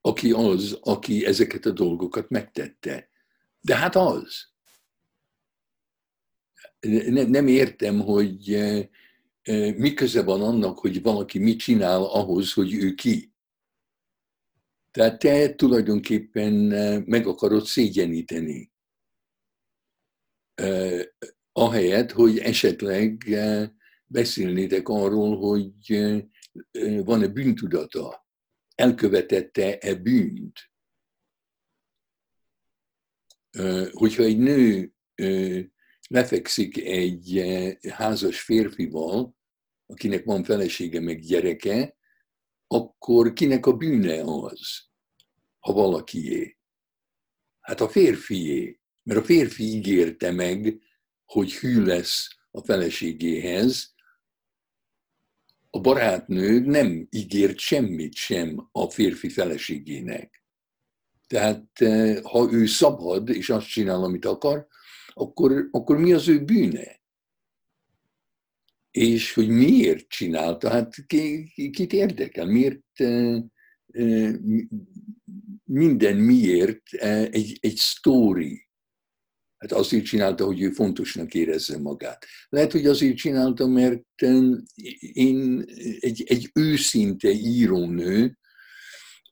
aki 0.01 0.33
az, 0.33 0.79
aki 0.81 1.25
ezeket 1.25 1.67
a 1.67 1.71
dolgokat 1.71 2.29
megtette. 2.29 3.11
De 3.61 3.77
hát 3.77 3.97
az. 3.97 4.49
Nem 7.07 7.47
értem, 7.47 8.01
hogy 8.01 8.59
mi 9.77 9.95
köze 9.95 10.23
van 10.23 10.43
annak, 10.43 10.79
hogy 10.79 11.03
valaki 11.03 11.39
mit 11.39 11.59
csinál 11.59 12.05
ahhoz, 12.05 12.53
hogy 12.53 12.75
ő 12.75 12.95
ki. 12.95 13.33
Tehát 14.91 15.19
te 15.19 15.55
tulajdonképpen 15.55 16.53
meg 17.07 17.27
akarod 17.27 17.65
szégyeníteni. 17.65 18.73
Ahelyett, 21.53 22.11
hogy 22.11 22.39
esetleg 22.39 23.25
beszélnétek 24.09 24.89
arról, 24.89 25.39
hogy 25.39 25.73
van-e 27.05 27.29
bűntudata, 27.29 28.27
elkövetette-e 28.75 29.95
bűnt. 29.95 30.71
Hogyha 33.91 34.23
egy 34.23 34.39
nő 34.39 34.93
lefekszik 36.09 36.79
egy 36.79 37.43
házas 37.91 38.41
férfival, 38.41 39.37
akinek 39.87 40.25
van 40.25 40.45
felesége 40.45 41.01
meg 41.01 41.21
gyereke, 41.21 41.97
akkor 42.67 43.33
kinek 43.33 43.67
a 43.67 43.77
bűne 43.77 44.21
az, 44.25 44.87
ha 45.59 45.73
valakié? 45.73 46.59
Hát 47.61 47.81
a 47.81 47.89
férfié, 47.89 48.81
mert 49.03 49.21
a 49.21 49.25
férfi 49.25 49.63
ígérte 49.63 50.31
meg, 50.31 50.83
hogy 51.25 51.55
hű 51.55 51.85
lesz 51.85 52.29
a 52.51 52.65
feleségéhez, 52.65 53.95
a 55.71 55.81
barátnő 55.81 56.61
nem 56.61 57.07
ígért 57.11 57.59
semmit 57.59 58.15
sem 58.15 58.69
a 58.73 58.91
férfi 58.91 59.29
feleségének. 59.29 60.43
Tehát 61.27 61.67
eh, 61.75 62.23
ha 62.23 62.49
ő 62.53 62.67
szabad, 62.67 63.29
és 63.29 63.51
azt 63.51 63.69
csinál, 63.69 64.03
amit 64.03 64.25
akar, 64.25 64.67
akkor, 65.09 65.69
akkor 65.71 65.99
mi 65.99 66.13
az 66.13 66.29
ő 66.29 66.45
bűne? 66.45 66.99
és 68.99 69.33
hogy 69.33 69.49
miért 69.49 70.09
csinálta, 70.09 70.69
hát 70.69 71.07
kit 71.07 71.93
érdekel, 71.93 72.47
miért 72.47 72.85
minden 75.65 76.17
miért 76.17 76.93
egy, 77.31 77.59
egy 77.61 77.77
story. 77.77 78.68
Hát 79.59 79.73
azért 79.73 80.05
csinálta, 80.05 80.45
hogy 80.45 80.63
ő 80.63 80.71
fontosnak 80.71 81.35
érezze 81.35 81.79
magát. 81.79 82.27
Lehet, 82.49 82.73
hogy 82.73 82.87
azért 82.87 83.17
csinálta, 83.17 83.67
mert 83.67 84.23
én 85.13 85.65
egy, 85.99 86.25
egy 86.27 86.51
őszinte 86.55 87.31
írónő, 87.31 88.39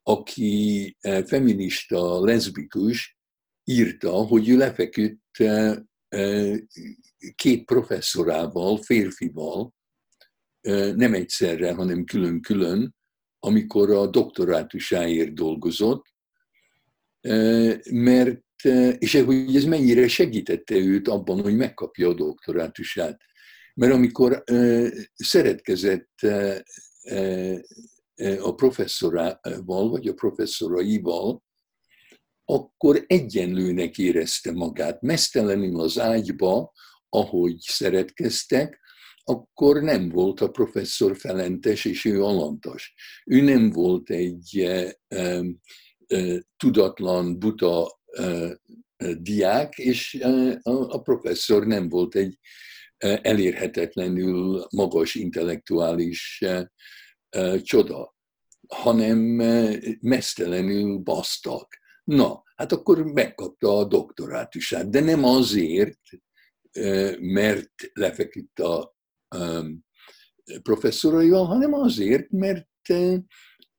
aki 0.02 0.97
feminista, 1.26 2.25
leszbikus, 2.25 3.18
írta, 3.64 4.11
hogy 4.11 4.49
ő 4.49 4.56
lefeküdt 4.56 5.37
két 7.35 7.64
professzorával, 7.64 8.76
férfival, 8.83 9.75
nem 10.95 11.14
egyszerre, 11.14 11.73
hanem 11.73 12.04
külön-külön, 12.04 12.95
amikor 13.38 13.90
a 13.90 14.06
doktorátusáért 14.06 15.35
dolgozott, 15.35 16.14
mert, 17.90 18.45
és 18.98 19.22
hogy 19.25 19.56
ez 19.56 19.64
mennyire 19.64 20.08
segítette 20.08 20.75
őt 20.75 21.08
abban, 21.08 21.40
hogy 21.40 21.56
megkapja 21.56 22.08
a 22.08 22.14
doktorátusát. 22.14 23.20
Mert 23.75 23.92
amikor 23.92 24.44
szeretkezett 25.14 26.20
a 28.38 28.54
professzorával, 28.54 29.88
vagy 29.88 30.08
a 30.08 30.14
professzoraival, 30.14 31.44
akkor 32.44 33.04
egyenlőnek 33.06 33.98
érezte 33.98 34.52
magát, 34.52 35.02
mesztelenül 35.02 35.80
az 35.80 35.98
ágyba, 35.98 36.72
ahogy 37.08 37.56
szeretkeztek, 37.58 38.80
akkor 39.25 39.82
nem 39.82 40.08
volt 40.08 40.40
a 40.40 40.50
professzor 40.50 41.16
felentes, 41.16 41.84
és 41.84 42.04
ő 42.04 42.22
alantas. 42.22 42.94
Ő 43.25 43.40
nem 43.40 43.70
volt 43.70 44.10
egy 44.10 44.68
tudatlan, 46.56 47.38
buta 47.38 47.95
diák, 49.18 49.78
és 49.78 50.18
a, 50.62 51.00
professzor 51.00 51.66
nem 51.66 51.88
volt 51.88 52.14
egy 52.14 52.38
elérhetetlenül 53.23 54.66
magas 54.70 55.14
intellektuális 55.14 56.44
csoda, 57.62 58.16
hanem 58.68 59.18
mesztelenül 60.00 60.99
basztak. 60.99 61.78
Na, 62.04 62.42
hát 62.56 62.73
akkor 62.73 63.04
megkapta 63.04 63.76
a 63.76 63.85
doktorátusát, 63.85 64.90
de 64.90 65.00
nem 65.00 65.25
azért, 65.25 66.00
mert 67.18 67.73
lefeküdt 67.92 68.61
a 68.61 68.96
professzoraival, 70.62 71.44
hanem 71.44 71.73
azért, 71.73 72.30
mert 72.30 72.68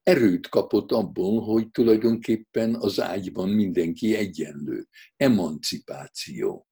erőt 0.08 0.50
kapott 0.50 0.92
abból, 0.92 1.42
hogy 1.42 1.72
tulajdonképpen 1.72 2.76
az 2.76 3.00
ágyban 3.00 3.50
mindenki 3.50 4.16
egyenlő. 4.16 4.88
Emancipáció. 5.16 6.68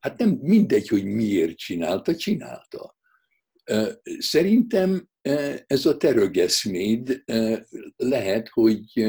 Hát 0.00 0.18
nem 0.18 0.38
mindegy, 0.40 0.88
hogy 0.88 1.04
miért 1.04 1.56
csinálta, 1.56 2.16
csinálta. 2.16 2.96
Szerintem 4.18 5.08
ez 5.66 5.86
a 5.86 5.96
terögeszméd 5.96 7.22
lehet, 7.96 8.48
hogy 8.48 9.06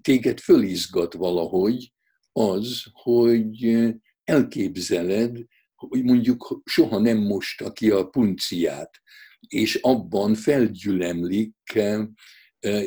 téged 0.00 0.40
fölizgat 0.40 1.14
valahogy 1.14 1.92
az, 2.32 2.82
hogy 2.92 3.86
elképzeled, 4.24 5.38
hogy 5.74 6.02
mondjuk 6.02 6.62
soha 6.64 6.98
nem 6.98 7.18
mosta 7.18 7.72
ki 7.72 7.90
a 7.90 8.08
punciát, 8.08 9.00
és 9.52 9.74
abban 9.74 10.34
felgyülemlik 10.34 11.54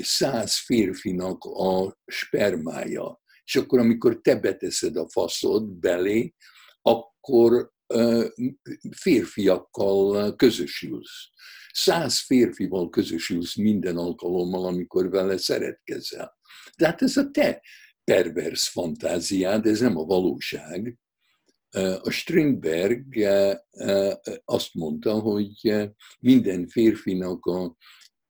száz 0.02 0.56
férfinak 0.56 1.44
a 1.44 1.98
spermája. 2.06 3.22
És 3.44 3.56
akkor, 3.56 3.80
amikor 3.80 4.22
te 4.22 4.36
beteszed 4.36 4.96
a 4.96 5.10
faszod 5.10 5.70
belé, 5.70 6.34
akkor 6.82 7.72
férfiakkal 8.96 10.36
közösülsz. 10.36 11.30
Száz 11.72 12.20
férfival 12.20 12.90
közösülsz 12.90 13.56
minden 13.56 13.98
alkalommal, 13.98 14.66
amikor 14.66 15.10
vele 15.10 15.38
szeretkezel. 15.38 16.38
De 16.78 16.86
hát 16.86 17.02
ez 17.02 17.18
a 17.18 17.32
te 17.32 17.62
pervers 18.04 18.68
fantáziád, 18.68 19.66
ez 19.66 19.80
nem 19.80 19.98
a 19.98 20.04
valóság. 20.04 20.98
A 22.02 22.10
Strindberg 22.10 23.16
azt 24.46 24.74
mondta, 24.74 25.20
hogy 25.20 25.76
minden 26.20 26.68
férfinak 26.68 27.46
a 27.46 27.76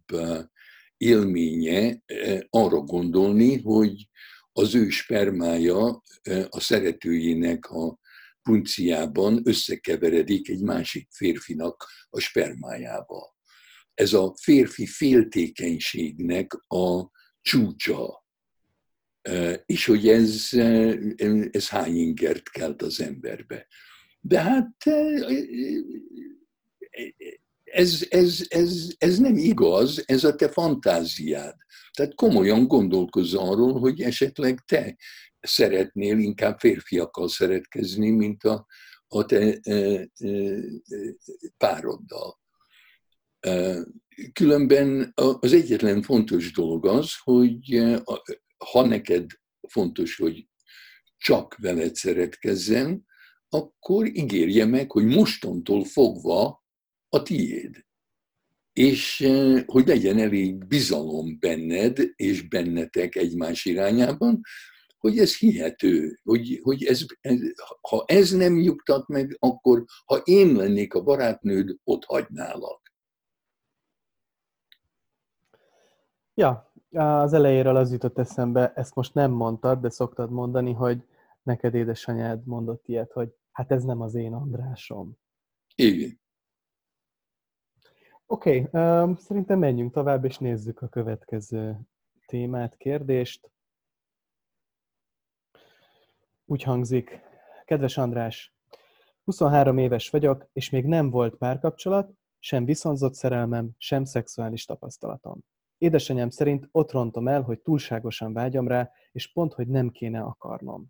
élménye 0.98 2.04
arra 2.50 2.80
gondolni, 2.80 3.62
hogy 3.62 4.10
az 4.52 4.76
ő 4.76 4.90
spermája 4.90 6.04
a 6.50 6.60
szeretőjének 6.60 7.66
a 7.66 8.00
punciában 8.42 9.42
összekeveredik 9.44 10.50
egy 10.50 10.62
másik 10.62 11.08
férfinak 11.12 11.88
a 12.10 12.20
spermájával. 12.20 13.38
Ez 13.94 14.14
a 14.14 14.34
férfi 14.42 14.86
féltékenységnek 14.86 16.54
a 16.68 17.10
csúcsa, 17.42 18.19
és 19.66 19.86
hogy 19.86 20.08
ez, 20.08 20.50
ez 21.52 21.68
hány 21.68 21.96
ingert 21.96 22.50
kelt 22.50 22.82
az 22.82 23.02
emberbe. 23.02 23.68
De 24.20 24.40
hát 24.40 24.86
ez, 27.64 28.06
ez, 28.10 28.46
ez, 28.48 28.88
ez 28.98 29.18
nem 29.18 29.38
igaz, 29.38 30.04
ez 30.06 30.24
a 30.24 30.36
te 30.36 30.50
fantáziád. 30.50 31.56
Tehát 31.92 32.16
komolyan 32.16 32.68
gondolkozz 32.68 33.34
arról, 33.34 33.80
hogy 33.80 34.02
esetleg 34.02 34.60
te 34.66 34.96
szeretnél 35.40 36.18
inkább 36.18 36.60
férfiakkal 36.60 37.28
szeretkezni, 37.30 38.10
mint 38.10 38.44
a, 38.44 38.66
a 39.08 39.26
te 39.26 39.60
e, 39.62 39.74
e, 39.74 40.36
pároddal. 41.58 42.40
Különben 44.34 45.12
az 45.16 45.54
egyetlen 45.54 46.02
fontos 46.02 46.52
dolog 46.52 46.86
az, 46.86 47.12
hogy 47.24 47.84
ha 48.66 48.86
neked 48.86 49.26
fontos, 49.68 50.16
hogy 50.16 50.48
csak 51.18 51.56
veled 51.58 51.96
szeretkezzen, 51.96 53.06
akkor 53.50 54.08
ígérje 54.08 54.66
meg, 54.66 54.92
hogy 54.92 55.06
mostantól 55.06 55.86
fogva 55.86 56.64
a 57.10 57.22
tiéd. 57.22 57.86
És 58.74 59.28
hogy 59.66 59.88
legyen 59.88 60.20
elég 60.20 60.68
bizalom 60.68 61.40
benned 61.40 62.00
és 62.16 62.48
bennetek 62.48 63.16
egymás 63.16 63.66
irányában, 63.66 64.42
hogy 64.98 65.18
ez 65.18 65.38
hihető, 65.38 66.20
hogy, 66.24 66.60
hogy 66.64 66.84
ez, 66.84 67.06
ez, 67.22 67.40
ha 67.82 68.04
ez 68.08 68.32
nem 68.32 68.54
nyugtat 68.54 69.08
meg, 69.08 69.36
akkor 69.40 69.86
ha 70.06 70.16
én 70.16 70.56
lennék 70.56 70.94
a 70.94 71.04
barátnőd, 71.04 71.78
ott 71.84 72.04
hagynálak. 72.04 72.94
Ja, 76.34 76.69
az 76.92 77.34
elejéről 77.34 77.76
az 77.76 77.92
jutott 77.92 78.18
eszembe, 78.18 78.74
ezt 78.74 78.96
most 78.96 79.14
nem 79.14 79.32
mondtad, 79.32 79.80
de 79.80 79.90
szoktad 79.90 80.32
mondani, 80.32 80.74
hogy 80.74 81.04
neked 81.44 81.74
édesanyád 81.74 82.46
mondott 82.46 82.88
ilyet, 82.88 83.12
hogy 83.12 83.34
hát 83.52 83.72
ez 83.72 83.84
nem 83.84 84.02
az 84.02 84.16
én 84.16 84.34
Andrásom. 84.34 85.18
Igen. 85.76 86.20
Oké, 88.26 88.60
okay, 88.60 88.82
um, 88.82 89.16
szerintem 89.16 89.60
menjünk 89.60 89.94
tovább, 89.94 90.26
és 90.26 90.38
nézzük 90.38 90.82
a 90.82 90.88
következő 90.88 91.80
témát, 92.26 92.78
kérdést. 92.78 93.52
Úgy 96.46 96.64
hangzik, 96.64 97.20
kedves 97.66 97.98
András, 97.98 98.54
23 99.24 99.78
éves 99.78 100.10
vagyok, 100.10 100.48
és 100.54 100.70
még 100.70 100.86
nem 100.86 101.10
volt 101.10 101.36
párkapcsolat, 101.36 102.12
sem 102.40 102.66
viszonzott 102.66 103.14
szerelmem, 103.14 103.70
sem 103.78 104.04
szexuális 104.04 104.66
tapasztalatom. 104.66 105.44
Édesanyám 105.80 106.30
szerint 106.30 106.68
ott 106.72 106.92
rontom 106.92 107.28
el, 107.28 107.42
hogy 107.42 107.62
túlságosan 107.62 108.34
vágyam 108.34 108.68
rá, 108.68 108.92
és 109.12 109.32
pont, 109.32 109.54
hogy 109.54 109.68
nem 109.68 109.90
kéne 109.90 110.22
akarnom. 110.22 110.88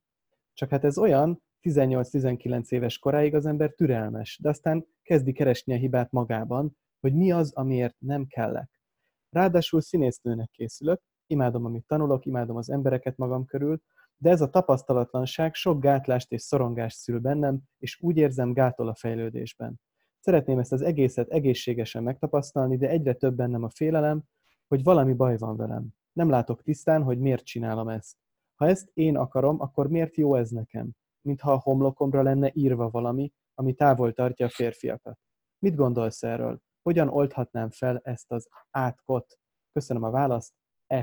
Csak 0.54 0.70
hát 0.70 0.84
ez 0.84 0.98
olyan, 0.98 1.44
18-19 1.62 2.70
éves 2.70 2.98
koráig 2.98 3.36
az 3.36 3.46
ember 3.46 3.74
türelmes, 3.74 4.40
de 4.42 4.50
aztán 4.50 4.88
kezdi 5.02 5.32
keresni 5.32 5.74
a 5.74 5.78
hibát 5.78 6.12
magában, 6.12 6.78
hogy 7.00 7.14
mi 7.14 7.32
az, 7.32 7.54
amiért 7.54 7.96
nem 8.00 8.26
kellek. 8.26 8.82
Ráadásul 9.30 9.82
színésznőnek 9.82 10.50
készülök, 10.50 11.02
imádom, 11.28 11.66
amit 11.66 11.86
tanulok, 11.88 12.26
imádom 12.26 12.56
az 12.56 12.70
embereket 12.70 13.18
magam 13.18 13.46
körül, 13.46 13.82
de 14.18 14.30
ez 14.30 14.42
a 14.42 14.50
tapasztalatlanság 14.50 15.54
sok 15.54 15.82
gátlást 15.82 16.32
és 16.32 16.42
szorongást 16.42 16.98
szül 16.98 17.20
bennem, 17.20 17.60
és 17.78 18.02
úgy 18.02 18.18
érzem 18.18 18.54
gátol 18.54 18.88
a 18.88 18.96
fejlődésben. 18.96 19.82
Szeretném 20.20 20.60
ezt 20.60 20.72
az 20.72 20.82
egészet 20.82 21.30
egészségesen 21.30 22.04
megtapasztalni, 22.04 22.78
de 22.78 22.90
egyre 22.90 23.14
több 23.14 23.36
bennem 23.36 23.64
a 23.64 23.70
félelem, 23.70 24.24
hogy 24.70 24.84
valami 24.84 25.14
baj 25.14 25.38
van 25.38 25.56
velem. 25.56 25.88
Nem 26.12 26.30
látok 26.30 26.62
tisztán, 26.62 27.04
hogy 27.04 27.20
miért 27.20 27.46
csinálom 27.46 27.88
ezt. 27.88 28.18
Ha 28.56 28.68
ezt 28.68 28.92
én 28.94 29.18
akarom, 29.18 29.62
akkor 29.62 29.90
miért 29.90 30.16
jó 30.16 30.36
ez 30.36 30.50
nekem? 30.50 30.92
Mintha 31.22 31.52
a 31.52 31.60
homlokomra 31.60 32.22
lenne 32.22 32.52
írva 32.54 32.90
valami, 32.90 33.34
ami 33.54 33.74
távol 33.74 34.14
tartja 34.14 34.46
a 34.46 34.50
férfiakat. 34.50 35.20
Mit 35.60 35.76
gondolsz 35.76 36.24
erről? 36.24 36.62
Hogyan 36.82 37.08
oldhatnám 37.08 37.70
fel 37.70 38.00
ezt 38.04 38.32
az 38.32 38.48
átkot? 38.70 39.40
Köszönöm 39.72 40.04
a 40.04 40.10
választ. 40.10 40.54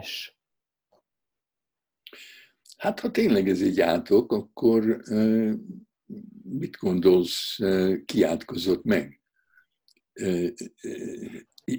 S. 0.03 0.37
Hát, 2.77 3.01
ha 3.01 3.11
tényleg 3.11 3.49
ez 3.49 3.61
egy 3.61 3.81
átok, 3.81 4.33
akkor 4.33 5.03
mit 6.43 6.77
gondolsz, 6.77 7.59
ki 8.05 8.23
átkozott 8.23 8.85
meg? 8.85 9.21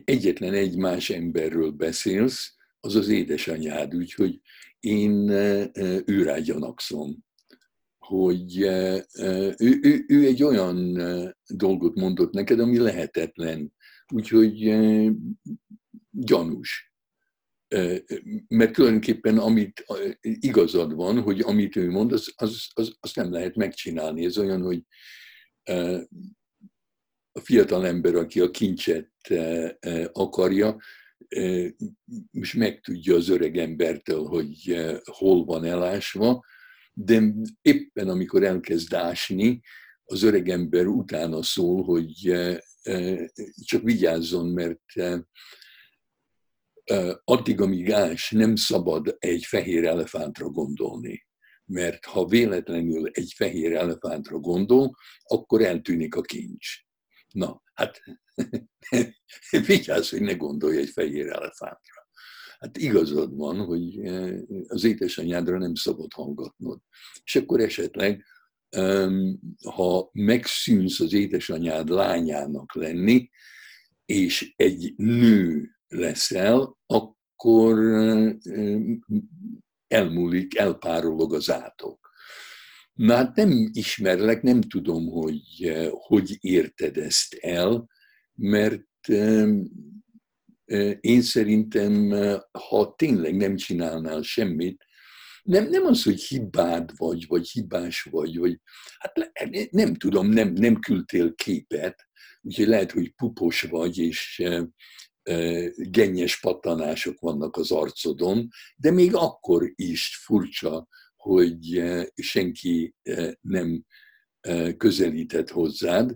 Egyetlen 0.04 0.54
egy 0.54 0.78
más 0.78 1.10
emberről 1.10 1.72
beszélsz, 1.72 2.56
az 2.80 2.96
az 2.96 3.08
édesanyád, 3.08 3.96
úgyhogy 3.96 4.42
én 4.80 5.30
őrá 6.06 6.40
gyanakszom, 6.40 7.26
hogy 7.98 8.58
ő, 8.62 9.56
ő, 9.58 10.06
ő 10.08 10.26
egy 10.26 10.44
olyan 10.44 11.02
dolgot 11.48 11.96
mondott 11.96 12.34
neked, 12.34 12.60
ami 12.60 12.78
lehetetlen, 12.78 13.74
úgyhogy 14.14 14.58
gyanús. 16.12 16.92
Mert 18.48 18.74
tulajdonképpen 18.74 19.38
amit 19.38 19.86
igazad 20.22 20.94
van, 20.94 21.22
hogy 21.22 21.40
amit 21.40 21.76
ő 21.76 21.90
mond, 21.90 22.12
az, 22.12 22.34
az, 22.36 22.68
az, 22.74 23.12
nem 23.14 23.32
lehet 23.32 23.56
megcsinálni. 23.56 24.26
Ez 24.26 24.38
olyan, 24.38 24.62
hogy 24.62 24.84
a 27.38 27.42
fiatal 27.44 27.86
ember, 27.86 28.16
aki 28.16 28.40
a 28.40 28.52
kincset 28.52 29.12
akarja, 30.12 30.78
most 32.32 32.54
megtudja 32.54 33.16
az 33.16 33.30
öreg 33.30 33.58
embertől, 33.58 34.26
hogy 34.26 34.78
hol 35.04 35.46
van 35.46 35.66
elásva, 35.66 36.46
de 36.94 37.34
éppen 37.62 38.10
amikor 38.10 38.44
elkezd 38.44 38.94
ásni, 38.94 39.62
az 40.04 40.24
öreg 40.24 40.50
ember 40.50 40.86
utána 40.86 41.44
szól, 41.44 41.84
hogy 41.84 42.36
csak 43.66 43.84
vigyázzon, 43.84 44.48
mert 44.48 44.82
addig, 47.24 47.62
amíg 47.62 47.92
ás, 47.92 48.32
nem 48.32 48.56
szabad 48.56 49.16
egy 49.20 49.44
fehér 49.44 49.86
elefántra 49.86 50.50
gondolni. 50.50 51.26
Mert 51.66 52.06
ha 52.06 52.26
véletlenül 52.26 53.10
egy 53.12 53.34
fehér 53.36 53.76
elefántra 53.76 54.38
gondol, 54.38 54.96
akkor 55.24 55.62
eltűnik 55.62 56.16
a 56.16 56.22
kincs. 56.22 56.86
Na, 57.38 57.62
hát 57.74 58.02
vigyázz, 59.68 60.10
hogy 60.10 60.22
ne 60.22 60.34
gondolj 60.34 60.78
egy 60.78 60.90
fehér 60.90 61.28
elefántra. 61.28 62.08
Hát 62.60 62.78
igazad 62.78 63.36
van, 63.36 63.66
hogy 63.66 64.00
az 64.68 64.84
édesanyádra 64.84 65.58
nem 65.58 65.76
szabad 65.76 66.14
hallgatnod. 66.14 66.80
És 67.24 67.36
akkor 67.36 67.60
esetleg, 67.60 68.26
ha 69.66 70.10
megszűnsz 70.12 71.00
az 71.00 71.14
édesanyád 71.14 71.90
lányának 71.90 72.76
lenni, 72.76 73.30
és 74.06 74.54
egy 74.56 74.94
nő 74.96 75.70
leszel, 75.88 76.78
akkor 76.86 77.78
elmúlik, 79.88 80.58
elpárolog 80.58 81.34
az 81.34 81.52
átok. 81.52 82.07
Na 82.98 83.16
hát 83.16 83.36
nem 83.36 83.70
ismerlek, 83.74 84.42
nem 84.42 84.62
tudom, 84.62 85.08
hogy 85.08 85.74
hogy 85.92 86.38
érted 86.40 86.98
ezt 86.98 87.34
el, 87.34 87.90
mert 88.36 89.08
én 91.00 91.22
szerintem, 91.22 92.10
ha 92.52 92.96
tényleg 92.96 93.36
nem 93.36 93.56
csinálnál 93.56 94.22
semmit, 94.22 94.86
nem, 95.44 95.70
nem 95.70 95.86
az, 95.86 96.04
hogy 96.04 96.22
hibád 96.22 96.92
vagy, 96.96 97.28
vagy 97.28 97.50
hibás 97.50 98.02
vagy, 98.02 98.38
vagy 98.38 98.60
hát 98.98 99.30
nem 99.72 99.96
tudom, 99.96 100.28
nem, 100.28 100.54
nem 100.54 100.80
küldtél 100.80 101.36
képet, 101.36 102.08
úgyhogy 102.42 102.68
lehet, 102.68 102.92
hogy 102.92 103.14
pupos 103.16 103.62
vagy, 103.62 103.98
és 103.98 104.44
gennyes 105.76 106.40
pattanások 106.40 107.20
vannak 107.20 107.56
az 107.56 107.72
arcodon, 107.72 108.48
de 108.76 108.92
még 108.92 109.16
akkor 109.16 109.72
is 109.76 110.22
furcsa, 110.24 110.88
hogy 111.28 111.84
senki 112.16 112.96
nem 113.42 113.86
közelített 114.78 115.50
hozzád. 115.50 116.16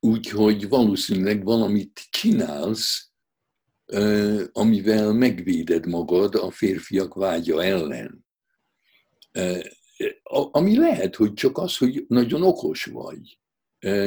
Úgyhogy 0.00 0.68
valószínűleg 0.68 1.44
valamit 1.44 2.06
csinálsz, 2.10 3.10
amivel 4.52 5.12
megvéded 5.12 5.86
magad 5.86 6.34
a 6.34 6.50
férfiak 6.50 7.14
vágya 7.14 7.62
ellen. 7.64 8.26
Ami 10.50 10.76
lehet, 10.76 11.16
hogy 11.16 11.32
csak 11.32 11.58
az, 11.58 11.76
hogy 11.76 12.04
nagyon 12.08 12.42
okos 12.42 12.84
vagy. 12.84 13.40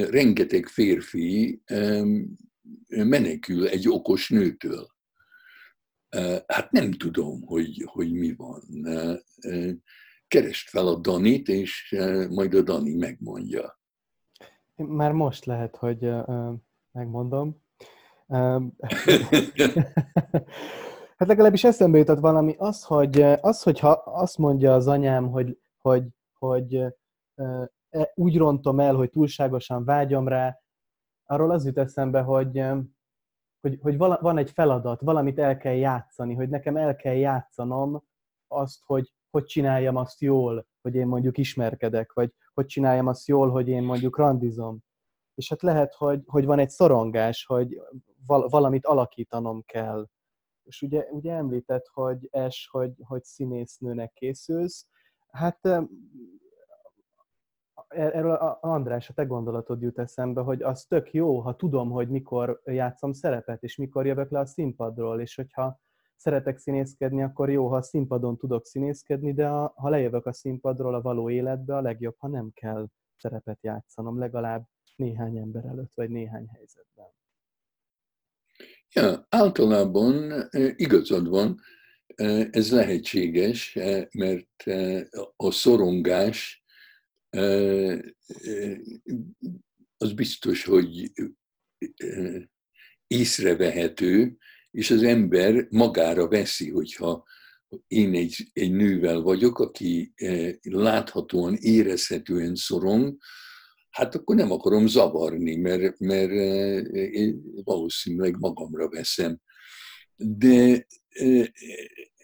Rengeteg 0.09 0.67
férfi 0.67 1.61
menekül 2.88 3.67
egy 3.67 3.89
okos 3.89 4.29
nőtől. 4.29 4.94
Hát 6.47 6.71
nem 6.71 6.91
tudom, 6.91 7.41
hogy, 7.41 7.84
hogy 7.86 8.13
mi 8.13 8.36
van. 8.36 8.62
Kerest 10.28 10.69
fel 10.69 10.88
a 10.88 10.95
Danit, 10.95 11.47
és 11.47 11.95
majd 12.30 12.54
a 12.54 12.62
Dani 12.62 12.95
megmondja. 12.95 13.80
Már 14.75 15.12
most 15.12 15.45
lehet, 15.45 15.75
hogy 15.75 16.12
megmondom. 16.91 17.63
hát 21.17 21.28
legalábbis 21.28 21.63
eszembe 21.63 21.97
jutott 21.97 22.19
valami, 22.19 22.56
az, 22.58 22.84
hogy, 22.84 23.21
az, 23.21 23.63
hogyha 23.63 23.89
azt 23.91 24.38
mondja 24.38 24.73
az 24.73 24.88
anyám, 24.88 25.30
hogy, 25.30 25.60
hogy, 25.78 26.04
hogy 26.34 26.75
e, 27.36 28.12
úgy 28.15 28.38
rontom 28.38 28.80
el, 28.80 28.95
hogy 28.95 29.10
túlságosan 29.10 29.86
vágyom 29.86 30.28
rá, 30.28 30.60
arról 31.25 31.51
az 31.51 31.65
jut 31.65 31.78
eszembe, 31.78 32.21
hogy, 32.21 32.63
hogy, 33.65 33.80
hogy 33.82 33.97
vala, 33.97 34.19
van 34.21 34.38
egy 34.38 34.51
feladat, 34.51 35.01
valamit 35.01 35.39
el 35.39 35.58
kell 35.58 35.73
játszani, 35.73 36.34
hogy 36.34 36.49
nekem 36.49 36.78
el 36.78 36.95
kell 36.95 37.15
játszanom 37.15 38.04
azt, 38.47 38.82
hogy 38.86 39.13
hogy 39.32 39.45
csináljam 39.45 39.95
azt 39.95 40.21
jól, 40.21 40.67
hogy 40.82 40.95
én 40.95 41.08
mondjuk 41.08 41.38
ismerkedek, 41.38 42.13
vagy 42.13 42.34
hogy 42.54 42.65
csináljam 42.65 43.08
azt 43.08 43.28
jól, 43.28 43.49
hogy 43.49 43.67
én 43.67 43.84
mondjuk 43.84 44.17
randizom. 44.17 44.80
És 45.36 45.49
hát 45.49 45.62
lehet, 45.62 45.93
hogy, 45.93 46.21
hogy 46.25 46.45
van 46.45 46.60
egy 46.60 46.69
szorongás, 46.69 47.45
hogy 47.45 47.82
valamit 48.25 48.86
alakítanom 48.86 49.63
kell. 49.65 50.08
És 50.63 50.82
ugye, 50.82 51.08
ugye 51.12 51.34
említett, 51.34 51.88
hogy 51.93 52.28
es, 52.32 52.67
hogy, 52.71 52.91
hogy 53.04 53.23
színésznőnek 53.23 54.13
készülsz. 54.13 54.88
Hát 55.28 55.60
erről 57.88 58.32
a 58.32 58.58
András, 58.62 59.10
a 59.10 59.13
te 59.13 59.24
gondolatod 59.24 59.82
jut 59.82 60.00
eszembe, 60.00 60.41
hogy 60.41 60.62
az 60.62 60.86
tök 60.86 61.13
jó, 61.13 61.39
ha 61.39 61.56
tudom, 61.56 61.89
hogy 61.89 62.10
mikor 62.10 62.62
játszom 62.65 63.13
szerepet, 63.13 63.63
és 63.63 63.76
mikor 63.76 64.06
jövök 64.06 64.32
le 64.32 64.39
a 64.39 64.45
színpadról, 64.45 65.21
és 65.21 65.36
hogyha 65.36 65.80
szeretek 66.15 66.58
színészkedni, 66.58 67.24
akkor 67.24 67.50
jó, 67.50 67.67
ha 67.67 67.76
a 67.76 67.82
színpadon 67.82 68.38
tudok 68.38 68.65
színészkedni, 68.65 69.34
de 69.34 69.48
a, 69.48 69.74
ha 69.76 69.89
lejövök 69.89 70.26
a 70.26 70.34
színpadról 70.34 70.93
a 70.93 71.02
való 71.02 71.30
életbe, 71.30 71.76
a 71.76 71.82
legjobb, 71.82 72.15
ha 72.17 72.28
nem 72.28 72.52
kell 72.54 72.88
szerepet 73.15 73.60
játszanom, 73.62 74.19
legalább 74.19 74.65
néhány 74.95 75.38
ember 75.38 75.65
előtt, 75.65 75.91
vagy 75.93 76.10
néhány 76.10 76.48
helyzetben. 76.54 77.06
Ja, 78.93 79.26
általában 79.30 80.34
igazad 80.76 81.30
van, 81.30 81.60
ez 82.52 82.71
lehetséges, 82.71 83.80
mert 84.12 84.63
a 85.36 85.52
szorongás 85.52 86.64
az 89.98 90.13
biztos, 90.13 90.63
hogy 90.63 91.12
észrevehető, 93.08 94.38
és 94.71 94.91
az 94.91 95.04
ember 95.04 95.67
magára 95.69 96.28
veszi, 96.28 96.69
hogyha 96.69 97.24
én 97.88 98.13
egy, 98.13 98.50
egy 98.54 98.71
nővel 98.71 99.21
vagyok, 99.21 99.60
aki 99.60 100.13
láthatóan, 100.62 101.56
érezhetően 101.56 102.56
szorong, 102.56 103.17
hát 103.89 104.15
akkor 104.15 104.36
nem 104.36 104.52
akarom 104.52 104.88
zavarni, 104.88 105.56
mert, 105.56 106.00
mert 106.00 106.32
én 106.91 107.41
valószínűleg 107.63 108.38
magamra 108.39 108.89
veszem. 108.89 109.39
De 110.15 110.88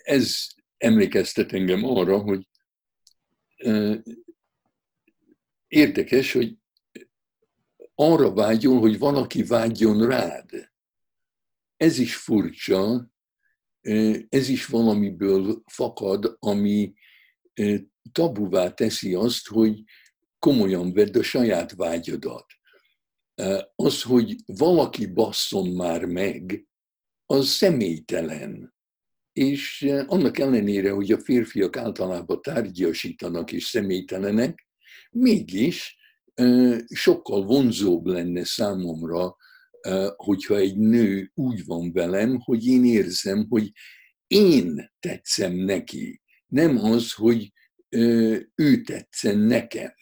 ez 0.03 0.47
emlékeztet 0.77 1.53
engem 1.53 1.83
arra, 1.83 2.17
hogy 2.17 2.47
érdekes, 5.71 6.31
hogy 6.33 6.57
arra 7.95 8.33
vágyol, 8.33 8.79
hogy 8.79 8.97
valaki 8.97 9.43
vágyjon 9.43 10.07
rád. 10.07 10.71
Ez 11.77 11.97
is 11.97 12.15
furcsa, 12.15 13.11
ez 14.29 14.49
is 14.49 14.65
valamiből 14.65 15.63
fakad, 15.65 16.35
ami 16.39 16.93
tabuvá 18.11 18.73
teszi 18.73 19.13
azt, 19.13 19.47
hogy 19.47 19.83
komolyan 20.39 20.93
vedd 20.93 21.17
a 21.17 21.23
saját 21.23 21.71
vágyadat. 21.71 22.45
Az, 23.75 24.01
hogy 24.01 24.35
valaki 24.45 25.05
basszon 25.05 25.69
már 25.69 26.05
meg, 26.05 26.65
az 27.25 27.47
személytelen. 27.47 28.73
És 29.33 29.81
annak 30.07 30.39
ellenére, 30.39 30.91
hogy 30.91 31.11
a 31.11 31.19
férfiak 31.19 31.77
általában 31.77 32.41
tárgyasítanak 32.41 33.51
és 33.51 33.65
személytelenek, 33.65 34.69
mégis 35.11 35.97
sokkal 36.87 37.45
vonzóbb 37.45 38.05
lenne 38.05 38.43
számomra, 38.43 39.35
hogyha 40.15 40.55
egy 40.55 40.77
nő 40.77 41.31
úgy 41.33 41.65
van 41.65 41.91
velem, 41.91 42.39
hogy 42.39 42.65
én 42.65 42.85
érzem, 42.85 43.45
hogy 43.49 43.71
én 44.27 44.91
tetszem 44.99 45.53
neki. 45.53 46.21
Nem 46.47 46.77
az, 46.77 47.13
hogy 47.13 47.51
ő 48.55 48.81
tetszen 48.85 49.37
nekem. 49.37 49.93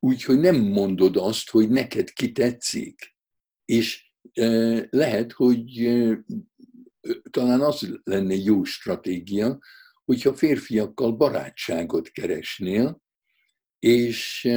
Úgyhogy 0.00 0.38
nem 0.38 0.56
mondod 0.56 1.16
azt, 1.16 1.50
hogy 1.50 1.68
neked 1.68 2.12
ki 2.12 2.32
tetszik. 2.32 3.16
És 3.64 4.12
lehet, 4.90 5.32
hogy 5.32 5.88
talán 7.30 7.60
az 7.60 8.00
lenne 8.04 8.34
jó 8.34 8.64
stratégia, 8.64 9.58
hogyha 10.04 10.34
férfiakkal 10.34 11.12
barátságot 11.12 12.08
keresnél, 12.08 13.02
és 13.78 14.48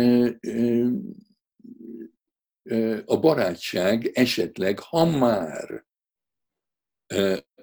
a 3.05 3.19
barátság 3.19 4.05
esetleg, 4.05 4.79
ha 4.79 5.05
már 5.05 5.85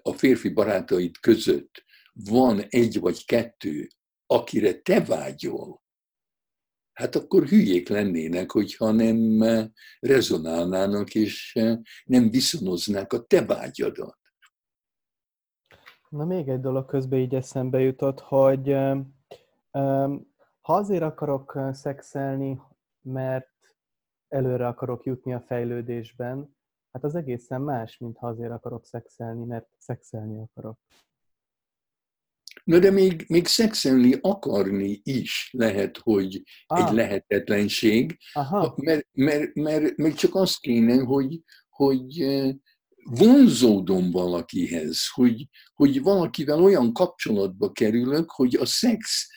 a 0.03 0.13
férfi 0.13 0.49
barátaid 0.49 1.19
között 1.19 1.85
van 2.13 2.61
egy 2.69 3.01
vagy 3.01 3.25
kettő, 3.25 3.89
akire 4.27 4.81
te 4.81 5.05
vágyol, 5.05 5.83
hát 6.93 7.15
akkor 7.15 7.47
hülyék 7.47 7.89
lennének, 7.89 8.51
hogyha 8.51 8.91
nem 8.91 9.43
rezonálnának, 9.99 11.15
és 11.15 11.59
nem 12.05 12.31
viszonoznák 12.31 13.13
a 13.13 13.25
te 13.25 13.45
vágyadat. 13.45 14.19
Na 16.09 16.25
még 16.25 16.49
egy 16.49 16.61
dolog 16.61 16.87
közben 16.87 17.19
így 17.19 17.35
eszembe 17.35 17.81
jutott, 17.81 18.21
hogy 18.21 18.77
ha 20.69 20.75
azért 20.75 21.03
akarok 21.03 21.59
szexelni, 21.73 22.61
mert 23.03 23.49
előre 24.29 24.67
akarok 24.67 25.05
jutni 25.05 25.35
a 25.35 25.41
fejlődésben, 25.41 26.57
hát 26.93 27.05
az 27.05 27.15
egészen 27.15 27.61
más, 27.61 27.99
mint 27.99 28.17
ha 28.17 28.27
azért 28.27 28.51
akarok 28.51 28.87
szexelni, 28.87 29.45
mert 29.45 29.69
szexelni 29.79 30.39
akarok. 30.39 30.79
Na 32.65 32.79
de 32.79 32.91
még, 32.91 33.25
még 33.29 33.47
szexelni 33.47 34.15
akarni 34.21 35.01
is 35.03 35.51
lehet, 35.53 35.99
hogy 35.99 36.43
ah. 36.67 36.87
egy 36.87 36.95
lehetetlenség, 36.95 38.19
Aha. 38.33 38.75
Mert, 38.77 39.07
mert, 39.13 39.55
mert, 39.55 39.97
mert 39.97 40.17
csak 40.17 40.35
az 40.35 40.57
kéne, 40.57 41.03
hogy, 41.03 41.43
hogy 41.69 42.25
vonzódom 43.03 44.11
valakihez, 44.11 45.09
hogy, 45.15 45.49
hogy 45.75 46.03
valakivel 46.03 46.63
olyan 46.63 46.93
kapcsolatba 46.93 47.73
kerülök, 47.73 48.31
hogy 48.31 48.55
a 48.55 48.67
szex 48.67 49.29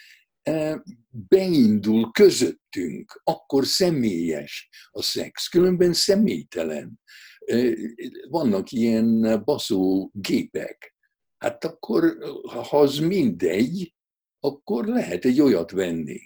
beindul 1.10 2.12
közöttünk, 2.12 3.22
akkor 3.24 3.66
személyes 3.66 4.70
a 4.92 5.02
szex, 5.02 5.48
különben 5.48 5.94
személytelen. 5.94 7.00
Vannak 8.30 8.72
ilyen 8.72 9.42
baszó 9.46 10.10
gépek. 10.14 10.96
Hát 11.38 11.64
akkor, 11.64 12.18
ha 12.44 12.80
az 12.80 12.98
mindegy, 12.98 13.96
akkor 14.40 14.86
lehet 14.86 15.26
egy 15.26 15.42
olyat 15.42 15.72
venni. 15.72 16.20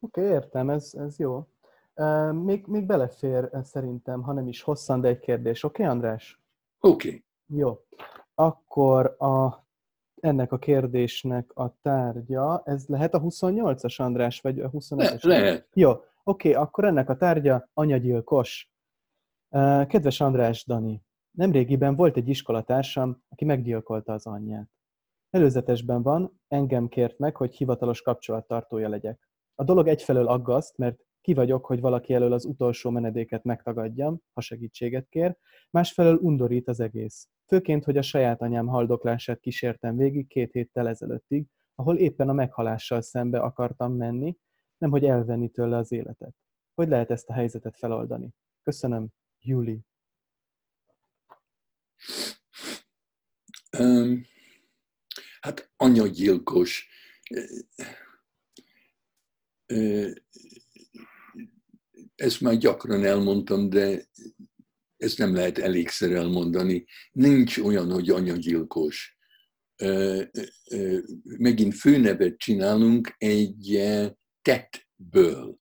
Oké, 0.00 0.20
okay, 0.20 0.32
értem, 0.32 0.70
ez, 0.70 0.90
ez 0.94 1.18
jó. 1.18 1.46
Még, 2.32 2.66
még 2.66 2.86
belefér 2.86 3.50
szerintem, 3.62 4.22
ha 4.22 4.32
nem 4.32 4.48
is 4.48 4.62
hosszan, 4.62 5.00
de 5.00 5.08
egy 5.08 5.18
kérdés. 5.18 5.62
Oké, 5.62 5.82
okay, 5.82 5.94
András? 5.94 6.40
Oké. 6.80 7.08
Okay. 7.08 7.24
Jó. 7.46 7.84
Akkor 8.34 9.06
a 9.18 9.65
ennek 10.26 10.52
a 10.52 10.58
kérdésnek 10.58 11.50
a 11.54 11.78
tárgya, 11.82 12.62
ez 12.64 12.86
lehet 12.86 13.14
a 13.14 13.20
28-as, 13.20 14.00
András, 14.00 14.40
vagy 14.40 14.60
a 14.60 14.70
25-es? 14.70 15.22
Le, 15.22 15.38
lehet. 15.38 15.68
Jó, 15.72 15.90
oké, 15.90 16.04
okay, 16.24 16.52
akkor 16.52 16.84
ennek 16.84 17.08
a 17.08 17.16
tárgya 17.16 17.70
anyagyilkos. 17.74 18.70
Kedves 19.86 20.20
András 20.20 20.64
Dani, 20.64 21.02
nemrégiben 21.30 21.96
volt 21.96 22.16
egy 22.16 22.28
iskolatársam, 22.28 23.22
aki 23.28 23.44
meggyilkolta 23.44 24.12
az 24.12 24.26
anyját. 24.26 24.70
Előzetesben 25.30 26.02
van, 26.02 26.40
engem 26.48 26.88
kért 26.88 27.18
meg, 27.18 27.36
hogy 27.36 27.54
hivatalos 27.54 28.02
kapcsolattartója 28.02 28.88
legyek. 28.88 29.28
A 29.54 29.64
dolog 29.64 29.88
egyfelől 29.88 30.26
aggaszt, 30.26 30.78
mert 30.78 31.05
ki 31.26 31.34
vagyok, 31.34 31.66
hogy 31.66 31.80
valaki 31.80 32.14
elől 32.14 32.32
az 32.32 32.44
utolsó 32.44 32.90
menedéket 32.90 33.44
megtagadjam, 33.44 34.20
ha 34.32 34.40
segítséget 34.40 35.08
kér, 35.08 35.36
másfelől 35.70 36.16
undorít 36.16 36.68
az 36.68 36.80
egész. 36.80 37.28
Főként, 37.46 37.84
hogy 37.84 37.96
a 37.96 38.02
saját 38.02 38.42
anyám 38.42 38.66
haldoklását 38.66 39.40
kísértem 39.40 39.96
végig 39.96 40.26
két 40.26 40.52
héttel 40.52 40.88
ezelőttig, 40.88 41.46
ahol 41.74 41.96
éppen 41.96 42.28
a 42.28 42.32
meghalással 42.32 43.00
szembe 43.00 43.38
akartam 43.38 43.92
menni, 43.92 44.36
nem 44.78 44.90
hogy 44.90 45.04
elvenni 45.04 45.48
tőle 45.48 45.76
az 45.76 45.92
életet. 45.92 46.34
Hogy 46.74 46.88
lehet 46.88 47.10
ezt 47.10 47.28
a 47.28 47.32
helyzetet 47.32 47.76
feloldani? 47.76 48.30
Köszönöm, 48.62 49.08
Júli. 49.40 49.80
Um, 53.78 54.22
hát 55.40 55.70
anyagyilkos. 55.76 56.88
Ezt 62.16 62.40
már 62.40 62.56
gyakran 62.56 63.04
elmondtam, 63.04 63.68
de 63.68 64.06
ezt 64.96 65.18
nem 65.18 65.34
lehet 65.34 65.58
elégszer 65.58 66.12
elmondani. 66.12 66.84
Nincs 67.12 67.58
olyan, 67.58 67.90
hogy 67.90 68.10
anyagyilkos. 68.10 69.18
Megint 71.22 71.74
főnevet 71.74 72.36
csinálunk 72.36 73.14
egy 73.18 73.82
tettből. 74.42 75.58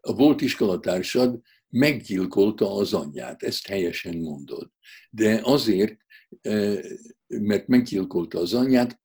A 0.00 0.14
volt 0.14 0.40
iskolatársad 0.40 1.40
meggyilkolta 1.68 2.74
az 2.74 2.94
anyját, 2.94 3.42
ezt 3.42 3.66
helyesen 3.66 4.16
mondod. 4.16 4.70
De 5.10 5.40
azért, 5.42 5.96
mert 7.26 7.66
meggyilkolta 7.66 8.38
az 8.38 8.54
anyját, 8.54 9.00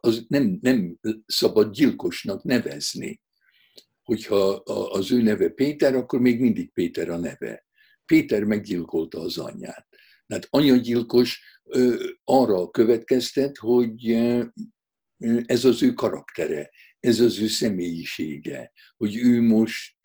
az 0.00 0.24
nem, 0.28 0.58
nem 0.62 0.98
szabad 1.26 1.72
gyilkosnak 1.72 2.42
nevezni. 2.44 3.20
Hogyha 4.10 4.62
az 4.90 5.12
ő 5.12 5.22
neve 5.22 5.48
Péter, 5.48 5.94
akkor 5.94 6.20
még 6.20 6.40
mindig 6.40 6.72
Péter 6.72 7.08
a 7.08 7.16
neve. 7.16 7.66
Péter 8.06 8.44
meggyilkolta 8.44 9.20
az 9.20 9.38
anyját. 9.38 9.88
Tehát 10.26 10.46
anyagyilkos 10.50 11.42
arra 12.24 12.70
következtet, 12.70 13.56
hogy 13.56 14.10
ez 15.46 15.64
az 15.64 15.82
ő 15.82 15.92
karaktere, 15.92 16.70
ez 17.00 17.20
az 17.20 17.38
ő 17.38 17.46
személyisége, 17.46 18.72
hogy 18.96 19.16
ő 19.16 19.40
most 19.40 19.96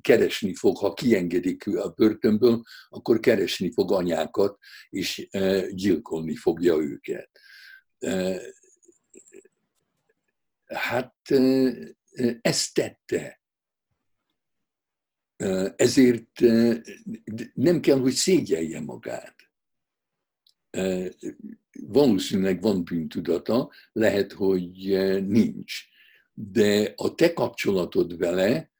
keresni 0.00 0.54
fog, 0.54 0.76
ha 0.76 0.92
kiengedik 0.92 1.66
a 1.66 1.88
börtönből, 1.88 2.62
akkor 2.88 3.20
keresni 3.20 3.72
fog 3.72 3.92
anyákat, 3.92 4.58
és 4.88 5.28
gyilkolni 5.70 6.36
fogja 6.36 6.76
őket. 6.76 7.30
Hát 10.72 11.14
ezt 12.40 12.74
tette. 12.74 13.40
Ezért 15.76 16.40
nem 17.54 17.80
kell, 17.80 17.98
hogy 17.98 18.12
szégyelje 18.12 18.80
magát. 18.80 19.36
Valószínűleg 21.80 22.60
van 22.60 22.84
bűntudata, 22.84 23.70
lehet, 23.92 24.32
hogy 24.32 24.74
nincs. 25.26 25.84
De 26.32 26.92
a 26.96 27.14
te 27.14 27.32
kapcsolatod 27.32 28.16
vele 28.16 28.70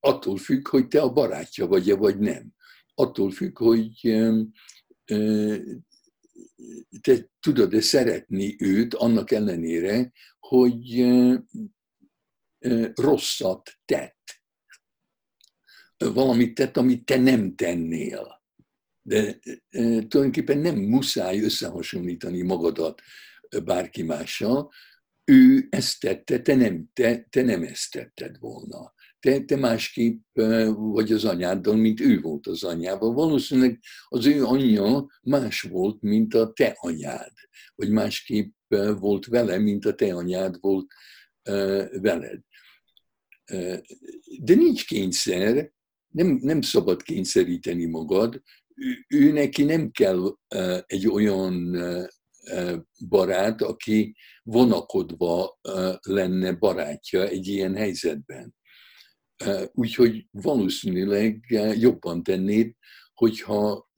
attól 0.00 0.36
függ, 0.36 0.68
hogy 0.68 0.88
te 0.88 1.00
a 1.00 1.12
barátja 1.12 1.66
vagy-e, 1.66 1.94
vagy 1.94 2.18
nem. 2.18 2.54
Attól 2.94 3.30
függ, 3.30 3.58
hogy 3.58 4.18
te 7.00 7.30
tudod-e 7.40 7.80
szeretni 7.80 8.56
őt 8.58 8.94
annak 8.94 9.30
ellenére, 9.30 10.12
hogy 10.38 11.06
rosszat 12.94 13.78
tett. 13.84 14.42
Valamit 15.96 16.54
tett, 16.54 16.76
amit 16.76 17.04
te 17.04 17.16
nem 17.16 17.54
tennél. 17.54 18.42
De 19.02 19.38
tulajdonképpen 19.70 20.58
nem 20.58 20.76
muszáj 20.76 21.40
összehasonlítani 21.40 22.42
magadat 22.42 23.00
bárki 23.64 24.02
mással, 24.02 24.72
ő 25.24 25.66
ezt 25.70 26.00
tette, 26.00 26.42
te 26.42 26.54
nem, 26.54 26.90
te, 26.92 27.26
te 27.30 27.42
nem 27.42 27.62
ezt 27.62 27.90
tetted 27.90 28.38
volna. 28.38 28.92
Te, 29.20 29.44
te 29.44 29.56
másképp 29.56 30.22
vagy 30.74 31.12
az 31.12 31.24
anyáddal, 31.24 31.76
mint 31.76 32.00
ő 32.00 32.20
volt 32.20 32.46
az 32.46 32.64
anyával. 32.64 33.12
Valószínűleg 33.12 33.80
az 34.08 34.26
ő 34.26 34.44
anyja 34.44 35.06
más 35.22 35.60
volt, 35.60 36.02
mint 36.02 36.34
a 36.34 36.52
te 36.52 36.76
anyád, 36.80 37.32
vagy 37.74 37.90
másképp 37.90 38.54
volt 38.98 39.26
vele, 39.26 39.58
mint 39.58 39.84
a 39.84 39.94
te 39.94 40.14
anyád 40.14 40.56
volt 40.60 40.86
veled. 42.00 42.40
De 44.40 44.54
nincs 44.54 44.86
kényszer, 44.86 45.72
nem, 46.08 46.38
nem 46.42 46.60
szabad 46.60 47.02
kényszeríteni 47.02 47.84
magad, 47.84 48.42
ő, 48.74 49.04
ő 49.08 49.32
neki 49.32 49.64
nem 49.64 49.90
kell 49.90 50.38
egy 50.86 51.08
olyan 51.08 51.76
barát, 53.08 53.62
aki 53.62 54.16
vonakodva 54.42 55.58
lenne 56.00 56.52
barátja 56.52 57.26
egy 57.26 57.46
ilyen 57.46 57.74
helyzetben. 57.74 58.56
Úgyhogy 59.72 60.26
valószínűleg 60.30 61.44
jobban 61.74 62.22
tennéd, 62.22 62.74
hogyha 63.14 63.88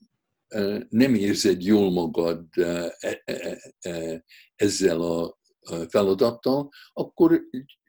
nem 0.89 1.15
érzed 1.15 1.63
jól 1.63 1.91
magad 1.91 2.47
e, 2.51 2.97
e, 3.01 3.23
e, 3.81 4.25
ezzel 4.55 5.01
a 5.01 5.39
feladattal, 5.89 6.71
akkor 6.93 7.43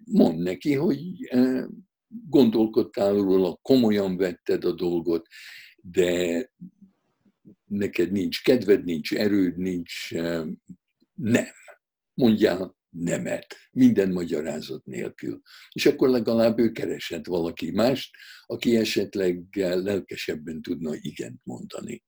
mondd 0.05 0.37
neki, 0.37 0.73
hogy 0.73 1.01
gondolkodtál 2.29 3.13
róla, 3.13 3.59
komolyan 3.61 4.17
vetted 4.17 4.65
a 4.65 4.71
dolgot, 4.71 5.27
de 5.81 6.49
neked 7.65 8.11
nincs 8.11 8.43
kedved, 8.43 8.83
nincs 8.83 9.13
erőd, 9.13 9.57
nincs 9.57 10.11
nem. 11.13 11.51
Mondjál 12.13 12.75
nemet, 12.91 13.56
minden 13.71 14.12
magyarázat 14.12 14.86
nélkül. 14.86 15.41
És 15.71 15.86
akkor 15.86 16.10
legalább 16.10 16.60
ő 16.60 16.71
keresett 16.71 17.25
valaki 17.25 17.71
mást, 17.71 18.15
aki 18.45 18.77
esetleg 18.77 19.45
lelkesebben 19.56 20.62
tudna 20.62 20.91
igent 20.95 21.41
mondani. 21.43 22.04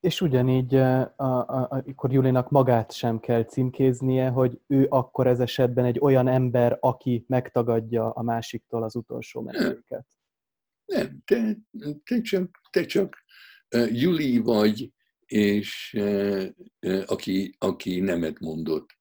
És 0.00 0.20
ugyanígy 0.20 0.74
a, 0.74 1.14
akkor 1.16 2.12
Julinak 2.12 2.50
magát 2.50 2.92
sem 2.92 3.20
kell 3.20 3.44
címkéznie, 3.44 4.28
hogy 4.28 4.60
ő 4.66 4.86
akkor 4.88 5.26
ez 5.26 5.40
esetben 5.40 5.84
egy 5.84 5.98
olyan 6.00 6.28
ember, 6.28 6.76
aki 6.80 7.24
megtagadja 7.28 8.10
a 8.10 8.22
másiktól 8.22 8.82
az 8.82 8.96
utolsó 8.96 9.40
menedéket. 9.40 10.06
Nem, 10.84 11.22
te, 11.24 11.56
te, 12.04 12.20
csak, 12.20 12.60
te 12.70 12.84
csak 12.84 13.24
Juli 13.90 14.38
vagy, 14.38 14.92
és 15.26 15.98
aki, 17.06 17.54
aki 17.58 18.00
nemet 18.00 18.38
mondott 18.38 18.98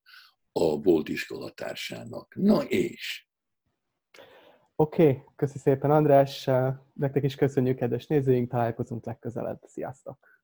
a 0.52 0.82
volt 0.82 1.10
iskolatársának. 1.10 2.36
Na 2.36 2.64
és? 2.64 3.28
Oké, 4.76 5.10
okay, 5.10 5.24
köszi 5.36 5.58
szépen 5.58 5.92
András, 5.92 6.50
nektek 6.94 7.24
is 7.24 7.36
köszönjük, 7.36 7.78
kedves 7.78 8.08
nézőink, 8.08 8.50
találkozunk 8.50 9.06
legközelebb. 9.06 9.60
Sziasztok! 9.66 10.39